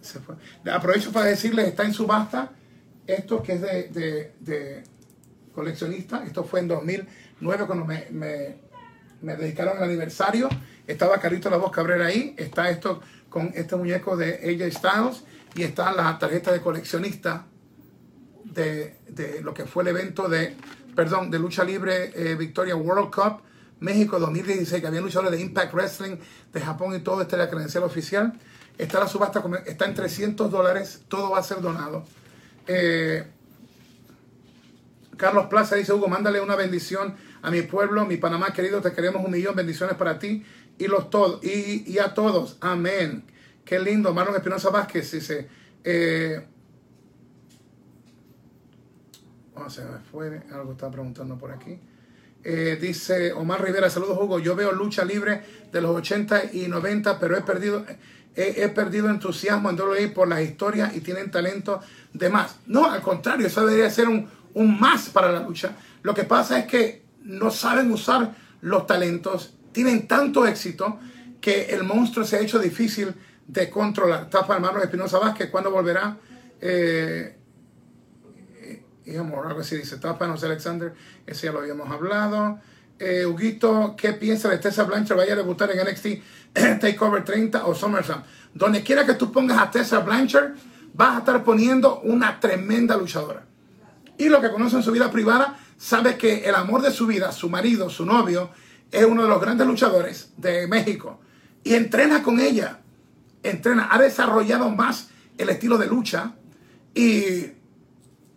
Se 0.00 0.18
fue. 0.20 0.36
Aprovecho 0.70 1.10
para 1.12 1.26
decirles, 1.26 1.68
está 1.68 1.84
en 1.84 1.94
subasta 1.94 2.52
esto 3.06 3.42
que 3.42 3.52
es 3.54 3.60
de, 3.62 3.88
de- 3.88 4.32
de 4.40 4.82
coleccionista. 5.54 6.24
Esto 6.24 6.44
fue 6.44 6.60
en 6.60 6.68
2009 6.68 7.66
cuando 7.66 7.84
me, 7.86 8.06
me, 8.10 8.56
me 9.24 9.36
dedicaron 9.36 9.78
al 9.78 9.84
aniversario. 9.84 10.48
Estaba 10.86 11.18
Carlito 11.18 11.50
La 11.50 11.56
Voz 11.56 11.72
Cabrera 11.72 12.06
ahí. 12.06 12.34
Está 12.36 12.70
esto 12.70 13.00
con 13.28 13.52
este 13.54 13.76
muñeco 13.76 14.16
de 14.16 14.34
AJ 14.34 14.72
Styles. 14.72 15.24
Y 15.56 15.62
está 15.62 15.92
la 15.92 16.18
tarjeta 16.18 16.52
de 16.52 16.60
coleccionista 16.60 17.46
de, 18.44 18.98
de 19.08 19.40
lo 19.40 19.54
que 19.54 19.64
fue 19.64 19.82
el 19.82 19.88
evento 19.88 20.28
de, 20.28 20.56
perdón, 20.94 21.30
de 21.30 21.38
lucha 21.38 21.64
libre 21.64 22.12
eh, 22.14 22.34
Victoria 22.34 22.76
World 22.76 23.12
Cup 23.12 23.42
México 23.80 24.18
2016, 24.18 24.80
que 24.80 24.86
había 24.86 25.00
luchadores 25.00 25.32
de 25.32 25.40
Impact 25.44 25.74
Wrestling 25.74 26.16
de 26.52 26.60
Japón 26.60 26.94
y 26.94 27.00
todo, 27.00 27.20
esta 27.20 27.36
es 27.36 27.40
la 27.40 27.50
credencial 27.50 27.84
oficial. 27.84 28.32
Está 28.78 28.98
la 28.98 29.06
subasta, 29.06 29.42
está 29.66 29.84
en 29.84 29.94
300 29.94 30.50
dólares, 30.50 31.02
todo 31.08 31.30
va 31.30 31.38
a 31.38 31.42
ser 31.42 31.60
donado. 31.60 32.04
Eh, 32.66 33.26
Carlos 35.16 35.46
Plaza 35.46 35.76
dice, 35.76 35.92
Hugo, 35.92 36.08
mándale 36.08 36.40
una 36.40 36.56
bendición 36.56 37.14
a 37.44 37.50
mi 37.50 37.60
pueblo, 37.60 38.06
mi 38.06 38.16
Panamá 38.16 38.54
querido, 38.54 38.80
te 38.80 38.90
queremos 38.92 39.22
un 39.22 39.30
millón, 39.30 39.54
bendiciones 39.54 39.96
para 39.96 40.18
ti 40.18 40.42
y, 40.78 40.86
los 40.86 41.10
todos, 41.10 41.44
y, 41.44 41.98
a 41.98 42.14
todos. 42.14 42.56
Amén. 42.62 43.22
Qué 43.66 43.78
lindo. 43.78 44.14
Marlon 44.14 44.34
Espinosa 44.34 44.70
Vázquez 44.70 45.12
dice, 45.12 45.46
eh, 45.84 46.42
oh, 49.54 49.68
se 49.68 49.84
me 49.84 49.98
fue, 50.10 50.42
algo 50.50 50.72
está 50.72 50.90
preguntando 50.90 51.36
por 51.36 51.52
aquí. 51.52 51.78
Eh, 52.42 52.78
dice 52.80 53.32
Omar 53.32 53.62
Rivera, 53.62 53.90
saludos 53.90 54.18
Hugo, 54.18 54.38
yo 54.38 54.56
veo 54.56 54.72
lucha 54.72 55.04
libre 55.04 55.42
de 55.70 55.82
los 55.82 55.94
80 55.94 56.54
y 56.54 56.66
90, 56.68 57.20
pero 57.20 57.36
he 57.36 57.42
perdido, 57.42 57.84
he, 58.34 58.64
he 58.64 58.68
perdido 58.70 59.10
entusiasmo 59.10 59.68
en 59.68 59.78
WWE 59.78 60.08
por 60.08 60.28
las 60.28 60.40
historias 60.40 60.96
y 60.96 61.02
tienen 61.02 61.30
talento 61.30 61.80
de 62.14 62.30
más. 62.30 62.56
No, 62.66 62.90
al 62.90 63.02
contrario, 63.02 63.46
eso 63.46 63.66
debería 63.66 63.90
ser 63.90 64.08
un, 64.08 64.30
un 64.54 64.80
más 64.80 65.10
para 65.10 65.30
la 65.30 65.40
lucha. 65.40 65.76
Lo 66.02 66.14
que 66.14 66.24
pasa 66.24 66.58
es 66.58 66.66
que 66.66 67.03
no 67.24 67.50
saben 67.50 67.90
usar 67.90 68.34
los 68.60 68.86
talentos, 68.86 69.54
tienen 69.72 70.06
tanto 70.06 70.46
éxito 70.46 70.98
que 71.40 71.66
el 71.74 71.84
monstruo 71.84 72.24
se 72.24 72.36
ha 72.36 72.40
hecho 72.40 72.58
difícil 72.58 73.14
de 73.46 73.68
controlar. 73.68 74.30
Para 74.30 74.58
Marlon 74.58 74.82
Espinosa 74.82 75.18
Vázquez, 75.18 75.50
¿cuándo 75.50 75.70
volverá? 75.70 76.16
Eh, 76.60 77.36
digamos, 79.04 79.46
algo 79.46 79.60
así 79.60 79.76
dice 79.76 79.98
Tapa, 79.98 80.26
no 80.26 80.34
Alexander, 80.34 80.94
ese 81.26 81.46
ya 81.46 81.52
lo 81.52 81.58
habíamos 81.60 81.90
hablado. 81.90 82.58
Eh, 82.98 83.26
Huguito, 83.26 83.94
¿qué 83.96 84.12
piensa 84.12 84.48
de 84.48 84.58
Tessa 84.58 84.84
Blanchard? 84.84 85.18
¿Vaya 85.18 85.34
a 85.34 85.36
debutar 85.36 85.70
en 85.70 85.86
NXT 85.86 86.06
Takeover 86.80 87.24
30 87.24 87.66
o 87.66 87.74
SummerSlam? 87.74 88.22
Donde 88.54 88.82
quiera 88.82 89.04
que 89.04 89.14
tú 89.14 89.32
pongas 89.32 89.58
a 89.58 89.70
Tessa 89.70 89.98
Blanchard, 89.98 90.52
vas 90.94 91.16
a 91.16 91.18
estar 91.18 91.44
poniendo 91.44 92.00
una 92.00 92.38
tremenda 92.38 92.96
luchadora. 92.96 93.44
Y 94.16 94.28
lo 94.28 94.40
que 94.40 94.50
conoce 94.50 94.76
en 94.76 94.82
su 94.82 94.92
vida 94.92 95.10
privada, 95.10 95.58
sabe 95.76 96.16
que 96.16 96.44
el 96.44 96.54
amor 96.54 96.82
de 96.82 96.90
su 96.90 97.06
vida, 97.06 97.32
su 97.32 97.48
marido, 97.48 97.90
su 97.90 98.06
novio, 98.06 98.50
es 98.90 99.04
uno 99.04 99.22
de 99.22 99.28
los 99.28 99.40
grandes 99.40 99.66
luchadores 99.66 100.32
de 100.36 100.66
México. 100.66 101.20
Y 101.62 101.74
entrena 101.74 102.22
con 102.22 102.40
ella. 102.40 102.80
Entrena, 103.42 103.88
ha 103.90 103.98
desarrollado 103.98 104.70
más 104.70 105.10
el 105.36 105.48
estilo 105.48 105.78
de 105.78 105.86
lucha 105.86 106.34
y 106.94 107.46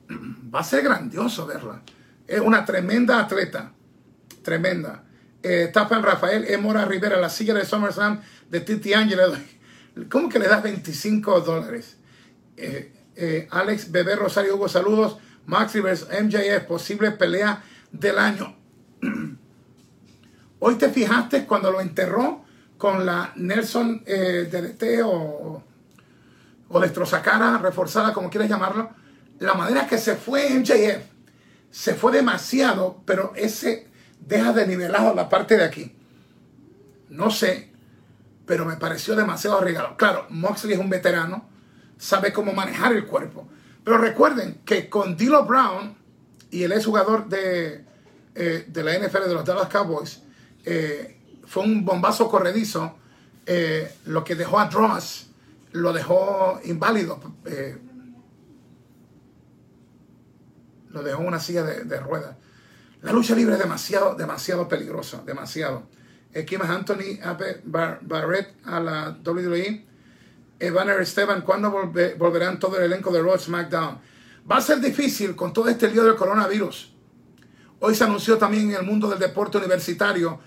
va 0.53 0.59
a 0.59 0.63
ser 0.63 0.83
grandioso 0.83 1.45
verla. 1.45 1.81
Es 2.25 2.41
una 2.41 2.65
tremenda 2.65 3.19
atleta. 3.19 3.71
Tremenda. 4.41 5.03
Eh, 5.43 5.71
Rafael 5.73 6.45
E. 6.45 6.57
Mora 6.57 6.85
Rivera, 6.85 7.17
la 7.17 7.29
silla 7.29 7.53
de 7.53 7.65
SummerSlam 7.65 8.21
de 8.49 8.61
Titi 8.61 8.93
Angela. 8.93 9.27
¿Cómo 10.09 10.29
que 10.29 10.39
le 10.39 10.47
das 10.47 10.63
25 10.63 11.41
dólares? 11.41 11.97
Eh, 12.55 12.91
eh, 13.15 13.47
Alex 13.51 13.91
Bebé 13.91 14.15
Rosario 14.15 14.55
Hugo, 14.55 14.67
saludos. 14.67 15.17
Max 15.47 15.73
Rivers, 15.73 16.07
MJF, 16.09 16.65
posible 16.67 17.11
pelea 17.11 17.63
del 17.91 18.19
año. 18.19 18.55
Hoy 20.59 20.75
te 20.75 20.89
fijaste 20.89 21.45
cuando 21.45 21.71
lo 21.71 21.79
enterró 21.81 22.43
con 22.77 23.05
la 23.05 23.31
Nelson 23.35 24.03
eh, 24.05 24.49
DDT 24.51 25.03
o, 25.05 25.63
o 26.67 26.79
destrozacara 26.79 27.57
reforzada, 27.59 28.13
como 28.13 28.29
quieras 28.29 28.49
llamarlo. 28.49 28.89
La 29.39 29.53
manera 29.53 29.87
que 29.87 29.97
se 29.97 30.15
fue 30.15 30.49
MJF 30.49 31.03
se 31.71 31.93
fue 31.93 32.11
demasiado, 32.11 33.01
pero 33.05 33.31
ese 33.35 33.87
deja 34.19 34.51
de 34.51 34.67
nivelado 34.67 35.15
la 35.15 35.29
parte 35.29 35.55
de 35.55 35.63
aquí. 35.63 35.95
No 37.09 37.31
sé, 37.31 37.71
pero 38.45 38.65
me 38.65 38.75
pareció 38.75 39.15
demasiado 39.15 39.59
arriesgado. 39.59 39.95
Claro, 39.95 40.25
Moxley 40.29 40.73
es 40.73 40.79
un 40.79 40.89
veterano, 40.89 41.47
sabe 41.97 42.33
cómo 42.33 42.51
manejar 42.51 42.91
el 42.93 43.05
cuerpo. 43.05 43.47
Pero 43.87 43.99
recuerden 43.99 44.63
que 44.65 44.89
con 44.89 45.15
D'Lo 45.15 45.45
Brown 45.45 45.95
y 46.51 46.63
el 46.63 46.73
exjugador 46.73 47.29
de, 47.29 47.85
eh, 48.35 48.65
de 48.67 48.83
la 48.83 48.99
NFL 48.99 49.29
de 49.29 49.33
los 49.33 49.45
Dallas 49.45 49.69
Cowboys, 49.69 50.23
eh, 50.65 51.21
fue 51.45 51.63
un 51.63 51.85
bombazo 51.85 52.27
corredizo, 52.27 52.97
eh, 53.45 53.89
lo 54.07 54.25
que 54.25 54.35
dejó 54.35 54.59
a 54.59 54.65
Dross, 54.65 55.27
lo 55.71 55.93
dejó 55.93 56.59
inválido, 56.65 57.17
lo 60.89 61.01
dejó 61.01 61.21
en 61.21 61.27
una 61.27 61.39
silla 61.39 61.63
de, 61.63 61.85
de 61.85 61.99
ruedas. 62.01 62.35
La 63.03 63.13
lucha 63.13 63.35
libre 63.35 63.53
es 63.53 63.59
demasiado, 63.61 64.15
demasiado 64.15 64.67
peligrosa, 64.67 65.23
demasiado. 65.25 65.87
Más 66.59 66.69
Anthony 66.69 67.21
Barrett 67.63 68.53
a 68.65 68.81
la 68.81 69.17
WWE. 69.25 69.86
Evaner 70.59 70.99
Esteban, 71.01 71.41
¿cuándo 71.41 71.71
volverán 71.71 72.59
todo 72.59 72.77
el 72.77 72.83
elenco 72.83 73.11
de 73.11 73.21
Raw 73.21 73.37
SmackDown? 73.37 73.99
Va 74.49 74.57
a 74.57 74.61
ser 74.61 74.79
difícil 74.79 75.35
con 75.35 75.53
todo 75.53 75.69
este 75.69 75.89
lío 75.89 76.03
del 76.03 76.15
coronavirus. 76.15 76.93
Hoy 77.79 77.93
se 77.93 78.03
anunció 78.03 78.37
también 78.37 78.69
en 78.71 78.77
el 78.77 78.83
mundo 78.83 79.07
del 79.07 79.19
deporte 79.19 79.57
universitario 79.57 80.39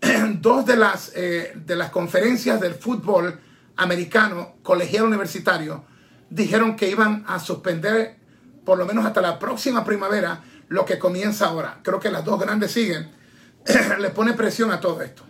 dos 0.40 0.66
de 0.66 0.76
las, 0.76 1.12
eh, 1.14 1.52
de 1.54 1.76
las 1.76 1.90
conferencias 1.90 2.60
del 2.60 2.74
fútbol 2.74 3.38
americano, 3.76 4.56
colegial 4.62 5.04
universitario, 5.04 5.84
dijeron 6.30 6.76
que 6.76 6.90
iban 6.90 7.24
a 7.26 7.38
suspender 7.38 8.16
por 8.64 8.78
lo 8.78 8.86
menos 8.86 9.04
hasta 9.04 9.20
la 9.20 9.38
próxima 9.38 9.84
primavera 9.84 10.42
lo 10.68 10.84
que 10.84 10.98
comienza 10.98 11.46
ahora. 11.46 11.80
Creo 11.82 12.00
que 12.00 12.10
las 12.10 12.24
dos 12.24 12.40
grandes 12.40 12.72
siguen. 12.72 13.10
Le 13.98 14.10
pone 14.10 14.32
presión 14.34 14.70
a 14.72 14.80
todo 14.80 15.02
esto. 15.02 15.22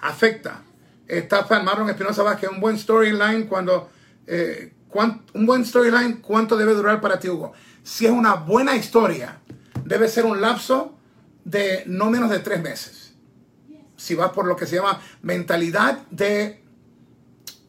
Afecta. 0.00 0.62
Está 1.10 1.44
Marlon 1.62 1.90
Espinosa 1.90 2.22
Vázquez, 2.22 2.50
un 2.50 2.60
buen 2.60 2.78
storyline 2.78 3.48
cuando... 3.48 3.90
Eh, 4.28 4.72
un 5.34 5.46
buen 5.46 5.64
storyline, 5.64 6.20
¿cuánto 6.20 6.56
debe 6.56 6.72
durar 6.74 7.00
para 7.00 7.18
ti, 7.18 7.28
Hugo? 7.28 7.52
Si 7.82 8.06
es 8.06 8.12
una 8.12 8.34
buena 8.34 8.76
historia, 8.76 9.40
debe 9.84 10.08
ser 10.08 10.24
un 10.24 10.40
lapso 10.40 10.96
de 11.44 11.82
no 11.86 12.10
menos 12.10 12.30
de 12.30 12.38
tres 12.38 12.62
meses. 12.62 13.14
Si 13.96 14.14
vas 14.14 14.30
por 14.30 14.46
lo 14.46 14.56
que 14.56 14.66
se 14.66 14.76
llama 14.76 15.00
mentalidad 15.22 15.98
de 16.10 16.62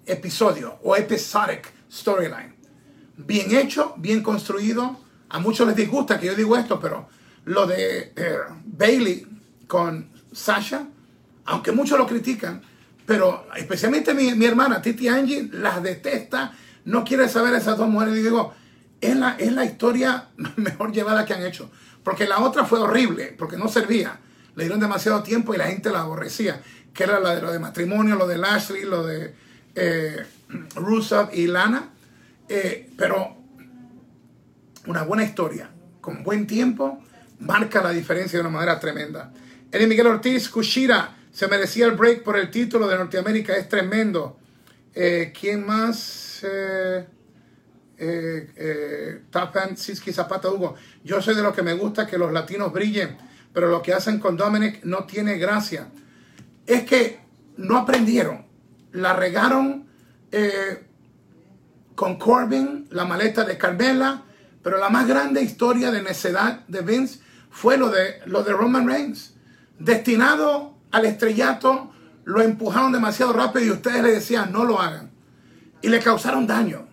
episodio 0.06 0.80
o 0.84 0.96
episodic 0.96 1.72
storyline. 1.92 2.56
Bien 3.18 3.56
hecho, 3.56 3.96
bien 3.98 4.22
construido. 4.22 5.00
A 5.30 5.40
muchos 5.40 5.68
les 5.68 5.76
disgusta 5.76 6.20
que 6.20 6.28
yo 6.28 6.36
digo 6.36 6.58
esto, 6.58 6.80
pero 6.80 7.08
lo 7.46 7.66
de 7.66 8.14
eh, 8.16 8.38
Bailey 8.66 9.28
con 9.68 10.12
Sasha, 10.32 10.88
aunque 11.46 11.72
muchos 11.72 11.98
lo 11.98 12.06
critican, 12.06 12.62
pero 13.06 13.48
especialmente 13.56 14.14
mi, 14.14 14.34
mi 14.36 14.46
hermana 14.46 14.82
Titi 14.82 15.08
Angie 15.08 15.50
las 15.52 15.82
detesta 15.82 16.54
no 16.86 17.04
quiere 17.04 17.30
saber 17.30 17.54
esas 17.54 17.78
dos 17.78 17.90
mujeres. 17.90 18.18
Y 18.18 18.24
digo, 18.24 18.54
es 19.00 19.16
la, 19.16 19.36
es 19.38 19.52
la 19.52 19.66
historia 19.66 20.30
mejor 20.56 20.92
llevada 20.92 21.26
que 21.26 21.34
han 21.34 21.46
hecho. 21.46 21.70
Porque 22.04 22.28
la 22.28 22.40
otra 22.40 22.66
fue 22.66 22.80
horrible, 22.80 23.36
porque 23.38 23.58
no 23.58 23.68
servía. 23.68 24.20
Le 24.56 24.64
dieron 24.64 24.80
demasiado 24.80 25.24
tiempo 25.24 25.54
y 25.54 25.58
la 25.58 25.68
gente 25.68 25.92
la 25.92 26.02
aborrecía. 26.02 26.62
Que 26.94 27.04
era 27.04 27.20
la 27.20 27.36
de 27.36 27.42
lo 27.42 27.52
de 27.52 27.60
matrimonio, 27.60 28.16
lo 28.16 28.28
de 28.28 28.38
Lashley, 28.38 28.84
lo 28.84 29.06
de 29.06 29.36
eh, 29.76 30.26
y 31.34 31.48
Lana. 31.48 31.90
Eh, 32.50 32.90
pero 32.98 33.38
una 34.88 35.04
buena 35.04 35.24
historia, 35.24 35.70
con 36.02 36.24
buen 36.24 36.48
tiempo, 36.48 37.02
marca 37.40 37.82
la 37.82 37.92
diferencia 37.92 38.40
de 38.40 38.42
una 38.42 38.58
manera 38.58 38.80
tremenda. 38.80 39.32
Eddie 39.72 39.88
Miguel 39.88 40.08
Ortiz, 40.08 40.50
Kushira, 40.50 41.16
se 41.32 41.48
merecía 41.48 41.86
el 41.86 41.94
break 41.94 42.24
por 42.24 42.38
el 42.38 42.52
título 42.52 42.88
de 42.88 42.98
Norteamérica, 42.98 43.56
es 43.56 43.70
tremendo. 43.70 44.38
Eh, 44.94 45.32
¿Quién 45.38 45.66
más? 45.66 46.44
eh, 46.44 47.06
eh, 47.98 49.22
Tapan 49.30 49.78
Siski 49.78 50.12
Zapata 50.12 50.50
Hugo. 50.50 50.76
Yo 51.04 51.22
soy 51.22 51.36
de 51.36 51.44
los 51.44 51.54
que 51.54 51.62
me 51.62 51.74
gusta 51.74 52.08
que 52.08 52.18
los 52.18 52.34
latinos 52.34 52.74
brillen, 52.74 53.18
pero 53.54 53.68
lo 53.70 53.82
que 53.82 53.94
hacen 53.94 54.20
con 54.20 54.36
Dominic 54.36 54.84
no 54.84 55.06
tiene 55.06 55.38
gracia. 55.38 55.88
Es 56.66 56.84
que 56.84 57.20
no 57.58 57.78
aprendieron, 57.78 58.46
la 58.92 59.14
regaron 59.14 59.88
con 61.94 62.18
Corbin, 62.18 62.88
la 62.90 63.06
maleta 63.06 63.44
de 63.44 63.58
Carmela, 63.58 64.24
pero 64.64 64.78
la 64.78 64.90
más 64.90 65.08
grande 65.08 65.42
historia 65.44 65.92
de 65.92 66.02
necedad 66.02 66.66
de 66.68 66.82
Vince 66.82 67.20
fue 67.52 67.78
lo 67.78 67.90
de, 67.90 68.22
lo 68.26 68.44
de 68.44 68.54
Roman 68.54 68.88
Reigns. 68.88 69.36
Destinado 69.78 70.71
al 70.92 71.06
estrellato, 71.06 71.92
lo 72.26 72.42
empujaron 72.42 72.92
demasiado 72.92 73.34
rápido 73.34 73.66
y 73.66 73.72
ustedes 73.72 74.04
le 74.04 74.12
decían 74.12 74.52
no 74.52 74.64
lo 74.64 74.80
hagan 74.80 75.12
y 75.82 75.90
le 75.90 76.00
causaron 76.00 76.46
daño. 76.46 76.88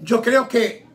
Yo 0.00 0.22
creo 0.22 0.48
que 0.48 0.86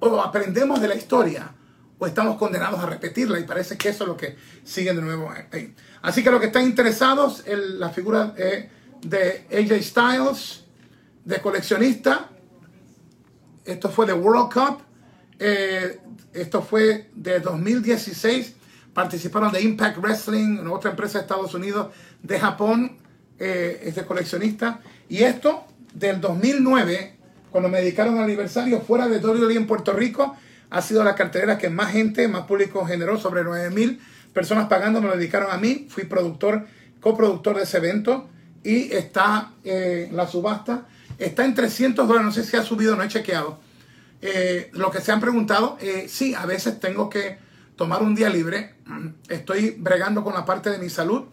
o 0.00 0.20
aprendemos 0.20 0.80
de 0.80 0.88
la 0.88 0.96
historia 0.96 1.54
o 1.98 2.06
estamos 2.06 2.36
condenados 2.36 2.80
a 2.80 2.86
repetirla 2.86 3.38
y 3.38 3.44
parece 3.44 3.76
que 3.78 3.90
eso 3.90 4.04
es 4.04 4.08
lo 4.08 4.16
que 4.16 4.36
siguen 4.64 4.96
de 4.96 5.02
nuevo 5.02 5.30
ahí. 5.52 5.74
Así 6.02 6.24
que 6.24 6.30
los 6.30 6.40
que 6.40 6.46
están 6.46 6.64
interesados 6.64 7.44
en 7.46 7.78
la 7.78 7.90
figura 7.90 8.34
de 9.00 9.46
AJ 9.52 9.82
Styles, 9.82 10.64
de 11.24 11.40
coleccionista, 11.40 12.30
esto 13.64 13.88
fue 13.88 14.06
de 14.06 14.12
World 14.12 14.52
Cup, 14.52 14.82
eh, 15.38 16.00
esto 16.32 16.62
fue 16.62 17.10
de 17.14 17.38
2016, 17.38 18.56
participaron 18.94 19.52
de 19.52 19.62
Impact 19.62 19.98
Wrestling, 19.98 20.66
otra 20.66 20.90
empresa 20.90 21.18
de 21.18 21.22
Estados 21.22 21.54
Unidos, 21.54 21.88
de 22.22 22.38
Japón, 22.38 22.98
eh, 23.38 23.82
es 23.84 23.94
de 23.94 24.04
coleccionista, 24.04 24.80
y 25.08 25.22
esto 25.22 25.64
del 25.94 26.20
2009, 26.20 27.16
cuando 27.50 27.68
me 27.68 27.78
dedicaron 27.78 28.18
al 28.18 28.24
aniversario 28.24 28.80
fuera 28.80 29.08
de 29.08 29.18
WWE 29.18 29.54
en 29.54 29.66
Puerto 29.66 29.92
Rico, 29.92 30.36
ha 30.70 30.80
sido 30.80 31.04
la 31.04 31.14
cartelera 31.14 31.58
que 31.58 31.68
más 31.68 31.92
gente, 31.92 32.26
más 32.28 32.46
público 32.46 32.84
generó, 32.86 33.18
sobre 33.18 33.44
9 33.44 33.70
mil 33.70 34.00
personas 34.32 34.68
pagando, 34.68 35.00
me 35.00 35.08
lo 35.08 35.16
dedicaron 35.16 35.50
a 35.50 35.58
mí, 35.58 35.86
fui 35.90 36.04
productor, 36.04 36.66
coproductor 37.00 37.56
de 37.56 37.64
ese 37.64 37.78
evento. 37.78 38.28
Y 38.64 38.92
está 38.92 39.52
eh, 39.64 40.08
la 40.12 40.26
subasta, 40.26 40.86
está 41.18 41.44
en 41.44 41.54
300 41.54 42.06
dólares, 42.06 42.26
no 42.26 42.32
sé 42.32 42.44
si 42.44 42.56
ha 42.56 42.62
subido, 42.62 42.96
no 42.96 43.02
he 43.02 43.08
chequeado. 43.08 43.58
Eh, 44.20 44.70
lo 44.72 44.90
que 44.90 45.00
se 45.00 45.10
han 45.10 45.20
preguntado, 45.20 45.76
eh, 45.80 46.06
sí, 46.08 46.32
a 46.34 46.46
veces 46.46 46.78
tengo 46.78 47.10
que 47.10 47.38
tomar 47.76 48.02
un 48.02 48.14
día 48.14 48.28
libre, 48.28 48.76
estoy 49.28 49.76
bregando 49.78 50.22
con 50.22 50.34
la 50.34 50.44
parte 50.44 50.70
de 50.70 50.78
mi 50.78 50.90
salud, 50.90 51.24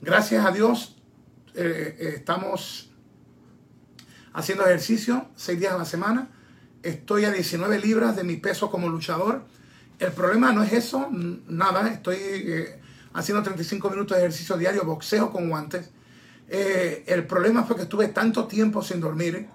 gracias 0.00 0.44
a 0.44 0.50
Dios 0.50 0.96
estamos 1.54 2.90
haciendo 4.34 4.64
ejercicio 4.66 5.28
seis 5.36 5.58
días 5.58 5.72
a 5.72 5.78
la 5.78 5.84
semana. 5.84 6.28
Estoy 6.82 7.24
a 7.24 7.32
19 7.32 7.78
libras 7.78 8.14
de 8.14 8.24
mi 8.24 8.36
peso 8.36 8.70
como 8.70 8.88
luchador. 8.88 9.44
El 9.98 10.12
problema 10.12 10.52
no 10.52 10.62
es 10.62 10.72
eso, 10.74 11.08
nada. 11.48 11.88
Estoy 11.88 12.18
eh, 12.20 12.80
haciendo 13.14 13.42
35 13.42 13.88
minutos 13.88 14.16
de 14.16 14.24
ejercicio 14.24 14.58
diario, 14.58 14.84
boxeo 14.84 15.30
con 15.30 15.48
guantes. 15.48 15.88
Eh, 16.48 17.04
el 17.06 17.26
problema 17.26 17.64
fue 17.64 17.76
que 17.76 17.82
estuve 17.82 18.08
tanto 18.08 18.46
tiempo 18.46 18.82
sin 18.82 19.00
dormir. 19.00 19.48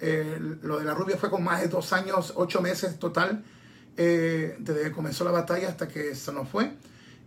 Eh, 0.00 0.38
lo 0.62 0.78
de 0.78 0.84
la 0.84 0.92
rubia 0.92 1.16
fue 1.16 1.30
con 1.30 1.42
más 1.42 1.62
de 1.62 1.68
dos 1.68 1.92
años, 1.94 2.34
ocho 2.36 2.60
meses 2.60 2.98
total, 2.98 3.42
desde 3.96 4.82
que 4.82 4.92
comenzó 4.92 5.24
la 5.24 5.30
batalla 5.30 5.68
hasta 5.68 5.88
que 5.88 6.14
se 6.14 6.32
nos 6.32 6.48
fue. 6.48 6.72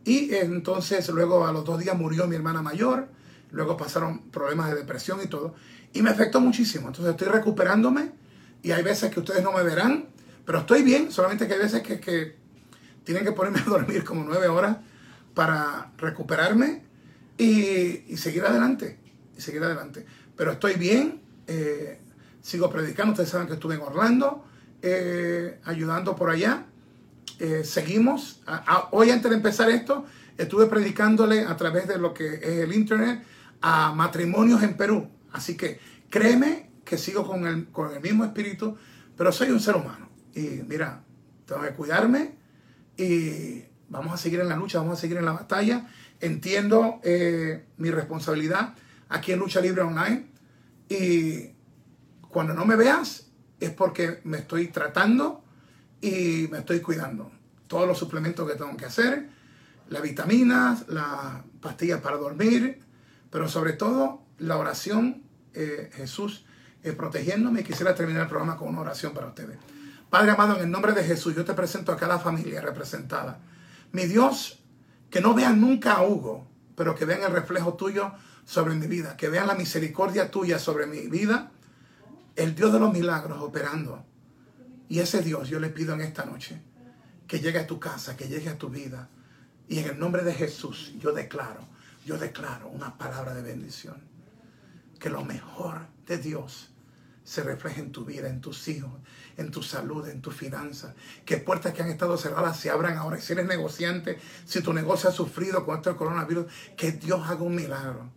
Y 0.03 0.33
entonces 0.35 1.07
luego 1.09 1.45
a 1.45 1.51
los 1.51 1.65
dos 1.65 1.79
días 1.79 1.97
murió 1.97 2.27
mi 2.27 2.35
hermana 2.35 2.61
mayor. 2.61 3.07
Luego 3.51 3.77
pasaron 3.77 4.29
problemas 4.29 4.69
de 4.69 4.75
depresión 4.75 5.19
y 5.23 5.27
todo. 5.27 5.55
Y 5.93 6.01
me 6.01 6.09
afectó 6.09 6.39
muchísimo. 6.39 6.87
Entonces 6.87 7.11
estoy 7.11 7.27
recuperándome 7.27 8.11
y 8.63 8.71
hay 8.71 8.83
veces 8.83 9.11
que 9.11 9.19
ustedes 9.19 9.43
no 9.43 9.51
me 9.51 9.63
verán, 9.63 10.07
pero 10.45 10.59
estoy 10.59 10.83
bien, 10.83 11.11
solamente 11.11 11.47
que 11.47 11.53
hay 11.53 11.59
veces 11.59 11.81
que, 11.81 12.35
tienen 13.03 13.23
que 13.23 13.31
ponerme 13.31 13.59
a 13.65 13.69
dormir 13.69 14.03
como 14.03 14.23
nueve 14.23 14.47
horas 14.47 14.77
para 15.33 15.91
recuperarme 15.97 16.83
y, 17.37 18.17
seguir 18.17 18.43
adelante. 18.43 18.97
Y 19.37 19.41
seguir 19.41 19.63
adelante. 19.63 20.05
Pero 20.35 20.53
estoy 20.53 20.73
bien, 20.73 21.21
eh, 21.47 21.99
sigo 22.41 22.69
predicando, 22.69 23.13
ustedes 23.13 23.29
saben 23.29 23.47
que 23.47 23.53
estuve 23.53 23.75
en 23.75 23.81
Orlando, 23.81 24.45
eh, 24.81 25.59
ayudando 25.65 26.15
por 26.15 26.29
allá. 26.29 26.65
Eh, 27.39 27.63
seguimos. 27.63 28.41
hoy 28.91 29.11
antes 29.11 29.29
de 29.29 29.37
empezar 29.37 29.69
esto, 29.69 30.05
estuve 30.37 30.65
predicándole 30.67 31.45
a 31.45 31.55
través 31.55 31.87
de 31.87 31.97
lo 31.97 32.13
que 32.13 32.35
es 32.35 32.59
el 32.59 32.73
internet 32.73 33.23
a 33.61 33.93
matrimonios 33.93 34.63
en 34.63 34.75
Perú. 34.75 35.09
Así 35.31 35.55
que 35.55 35.79
créeme 36.09 36.71
que 36.83 36.97
sigo 36.97 37.27
con 37.27 37.45
el, 37.45 37.67
con 37.67 37.93
el 37.93 38.01
mismo 38.01 38.23
espíritu, 38.23 38.77
pero 39.15 39.31
soy 39.31 39.49
un 39.51 39.59
ser 39.59 39.75
humano. 39.75 40.09
Y 40.33 40.63
mira, 40.67 41.03
tengo 41.45 41.61
que 41.61 41.71
cuidarme 41.71 42.35
y 42.95 43.63
vamos 43.89 44.13
a 44.13 44.17
seguir 44.17 44.39
en 44.39 44.49
la 44.49 44.55
lucha, 44.55 44.79
vamos 44.79 44.97
a 44.97 45.01
seguir 45.01 45.17
en 45.17 45.25
la 45.25 45.33
batalla. 45.33 45.87
Entiendo 46.19 46.99
eh, 47.03 47.65
mi 47.77 47.91
responsabilidad 47.91 48.73
aquí 49.09 49.31
en 49.31 49.39
Lucha 49.39 49.61
Libre 49.61 49.81
Online 49.81 50.25
y 50.89 51.51
cuando 52.29 52.53
no 52.53 52.65
me 52.65 52.75
veas 52.75 53.26
es 53.59 53.71
porque 53.71 54.21
me 54.23 54.37
estoy 54.37 54.67
tratando 54.67 55.43
y 56.01 56.47
me 56.51 56.59
estoy 56.59 56.81
cuidando. 56.81 57.31
Todos 57.67 57.87
los 57.87 57.97
suplementos 57.97 58.49
que 58.49 58.55
tengo 58.55 58.75
que 58.77 58.85
hacer, 58.85 59.29
las 59.89 60.01
vitaminas, 60.01 60.87
las 60.87 61.43
pastillas 61.61 62.01
para 62.01 62.17
dormir, 62.17 62.81
pero 63.29 63.47
sobre 63.47 63.73
todo 63.73 64.21
la 64.37 64.57
oración 64.57 65.23
eh, 65.53 65.89
Jesús 65.93 66.45
eh, 66.83 66.93
protegiéndome. 66.93 67.63
Quisiera 67.63 67.95
terminar 67.95 68.23
el 68.23 68.27
programa 68.29 68.57
con 68.57 68.69
una 68.69 68.81
oración 68.81 69.13
para 69.13 69.27
ustedes. 69.27 69.57
Padre 70.09 70.31
amado, 70.31 70.55
en 70.55 70.63
el 70.63 70.71
nombre 70.71 70.93
de 70.93 71.03
Jesús, 71.03 71.35
yo 71.35 71.43
te 71.43 71.53
presento 71.53 71.91
a 71.91 71.97
cada 71.97 72.19
familia 72.19 72.61
representada. 72.61 73.39
Mi 73.91 74.05
Dios, 74.05 74.59
que 75.09 75.19
no 75.19 75.33
vean 75.33 75.59
nunca 75.59 75.93
a 75.93 76.03
Hugo, 76.03 76.47
pero 76.75 76.95
que 76.95 77.05
vean 77.05 77.23
el 77.23 77.31
reflejo 77.31 77.73
tuyo 77.73 78.13
sobre 78.45 78.75
mi 78.75 78.87
vida, 78.87 79.17
que 79.17 79.27
vean 79.27 79.47
la 79.47 79.55
misericordia 79.55 80.31
tuya 80.31 80.59
sobre 80.59 80.85
mi 80.85 81.07
vida, 81.07 81.51
el 82.37 82.55
Dios 82.55 82.71
de 82.71 82.79
los 82.79 82.93
milagros 82.93 83.41
operando. 83.41 84.05
Y 84.87 84.99
ese 84.99 85.21
Dios 85.21 85.49
yo 85.49 85.59
le 85.59 85.69
pido 85.69 85.93
en 85.95 86.01
esta 86.01 86.23
noche 86.23 86.61
que 87.27 87.39
llegue 87.39 87.59
a 87.59 87.67
tu 87.67 87.79
casa, 87.79 88.15
que 88.15 88.29
llegue 88.29 88.49
a 88.49 88.57
tu 88.57 88.69
vida, 88.69 89.09
Y 89.69 89.79
en 89.79 89.89
el 89.89 89.99
nombre 89.99 90.23
de 90.23 90.33
Jesús 90.33 90.93
yo 90.97 91.11
declaro, 91.11 91.67
yo 92.05 92.17
declaro 92.17 92.69
una 92.69 92.97
palabra 92.97 93.33
de 93.33 93.41
bendición. 93.41 94.01
Que 94.97 95.09
lo 95.09 95.25
mejor 95.25 95.87
de 96.05 96.17
Dios 96.19 96.69
se 97.25 97.43
refleje 97.43 97.81
en 97.81 97.91
tu 97.91 98.05
vida, 98.05 98.29
en 98.29 98.39
tus 98.39 98.65
hijos, 98.69 98.93
en 99.35 99.51
tu 99.51 99.61
salud, 99.61 100.07
en 100.07 100.21
tus 100.21 100.33
finanzas. 100.33 100.95
Que 101.25 101.35
puertas 101.35 101.73
que 101.73 101.81
han 101.81 101.89
estado 101.89 102.17
cerradas 102.17 102.57
se 102.57 102.69
abran 102.69 102.95
ahora. 102.95 103.19
Si 103.19 103.33
eres 103.33 103.45
negociante, 103.45 104.19
si 104.45 104.61
tu 104.61 104.71
negocio 104.71 105.09
ha 105.09 105.11
sufrido 105.11 105.65
con 105.65 105.75
esto 105.75 105.97
coronavirus, 105.97 106.45
que 106.77 106.93
Dios 106.93 107.27
haga 107.27 107.41
un 107.41 107.55
milagro. 107.55 108.09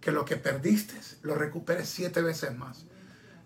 Que 0.00 0.10
lo 0.10 0.24
que 0.24 0.36
perdiste 0.36 0.98
lo 1.20 1.34
recuperes 1.34 1.90
siete 1.90 2.22
veces 2.22 2.56
más. 2.56 2.86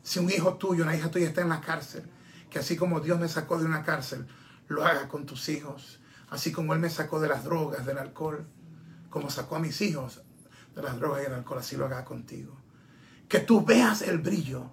Si 0.02 0.18
un 0.18 0.30
hijo 0.30 0.54
tuyo, 0.54 0.84
una 0.84 0.96
hija 0.96 1.10
tuya 1.10 1.28
está 1.28 1.42
en 1.42 1.48
la 1.48 1.60
cárcel, 1.60 2.04
que 2.50 2.58
así 2.58 2.76
como 2.76 3.00
Dios 3.00 3.18
me 3.18 3.28
sacó 3.28 3.58
de 3.58 3.64
una 3.64 3.82
cárcel, 3.82 4.26
lo 4.68 4.84
haga 4.84 5.08
con 5.08 5.26
tus 5.26 5.48
hijos. 5.48 6.00
Así 6.30 6.50
como 6.50 6.74
Él 6.74 6.80
me 6.80 6.90
sacó 6.90 7.20
de 7.20 7.28
las 7.28 7.44
drogas, 7.44 7.84
del 7.86 7.98
alcohol, 7.98 8.46
como 9.10 9.30
sacó 9.30 9.56
a 9.56 9.60
mis 9.60 9.80
hijos 9.82 10.22
de 10.74 10.82
las 10.82 10.98
drogas 10.98 11.22
y 11.22 11.26
el 11.26 11.34
alcohol, 11.34 11.58
así 11.58 11.76
lo 11.76 11.84
haga 11.86 12.04
contigo. 12.04 12.56
Que 13.28 13.40
tú 13.40 13.64
veas 13.64 14.02
el 14.02 14.18
brillo, 14.18 14.70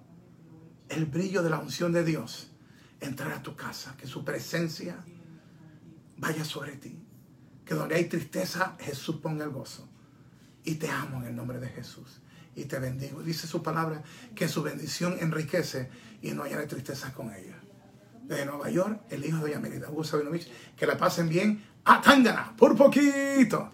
el 0.88 1.06
brillo 1.06 1.44
de 1.44 1.50
la 1.50 1.60
unción 1.60 1.92
de 1.92 2.04
Dios 2.04 2.52
entrar 3.00 3.32
a 3.32 3.44
tu 3.44 3.56
casa, 3.56 3.96
que 3.98 4.08
su 4.08 4.24
presencia 4.24 4.98
vaya 6.18 6.44
sobre 6.44 6.76
ti. 6.76 6.98
Que 7.66 7.76
donde 7.76 7.96
hay 7.96 8.06
tristeza, 8.06 8.76
Jesús 8.80 9.18
ponga 9.18 9.46
el 9.46 9.52
gozo. 9.52 9.88
Y 10.64 10.76
te 10.76 10.90
amo 10.90 11.22
en 11.22 11.28
el 11.28 11.36
nombre 11.36 11.60
de 11.60 11.70
Jesús. 11.70 12.22
Y 12.60 12.66
te 12.66 12.78
bendigo. 12.78 13.24
Dice 13.24 13.48
su 13.48 13.64
palabra 13.64 14.04
que 14.36 14.50
su 14.50 14.62
bendición 14.62 15.16
enriquece 15.22 15.90
y 16.22 16.32
no 16.32 16.44
haya 16.44 16.68
tristeza 16.68 17.14
con 17.14 17.34
ella. 17.34 17.56
Desde 18.24 18.46
Nueva 18.46 18.70
York, 18.70 19.02
el 19.10 19.24
hijo 19.24 19.38
de 19.38 19.44
Doña 19.44 19.60
Merida, 19.62 19.88
Sabinovich. 20.04 20.52
Que 20.76 20.86
la 20.86 20.98
pasen 20.98 21.30
bien 21.30 21.64
a 21.86 22.02
Tangana, 22.02 22.54
por 22.58 22.76
poquito. 22.76 23.72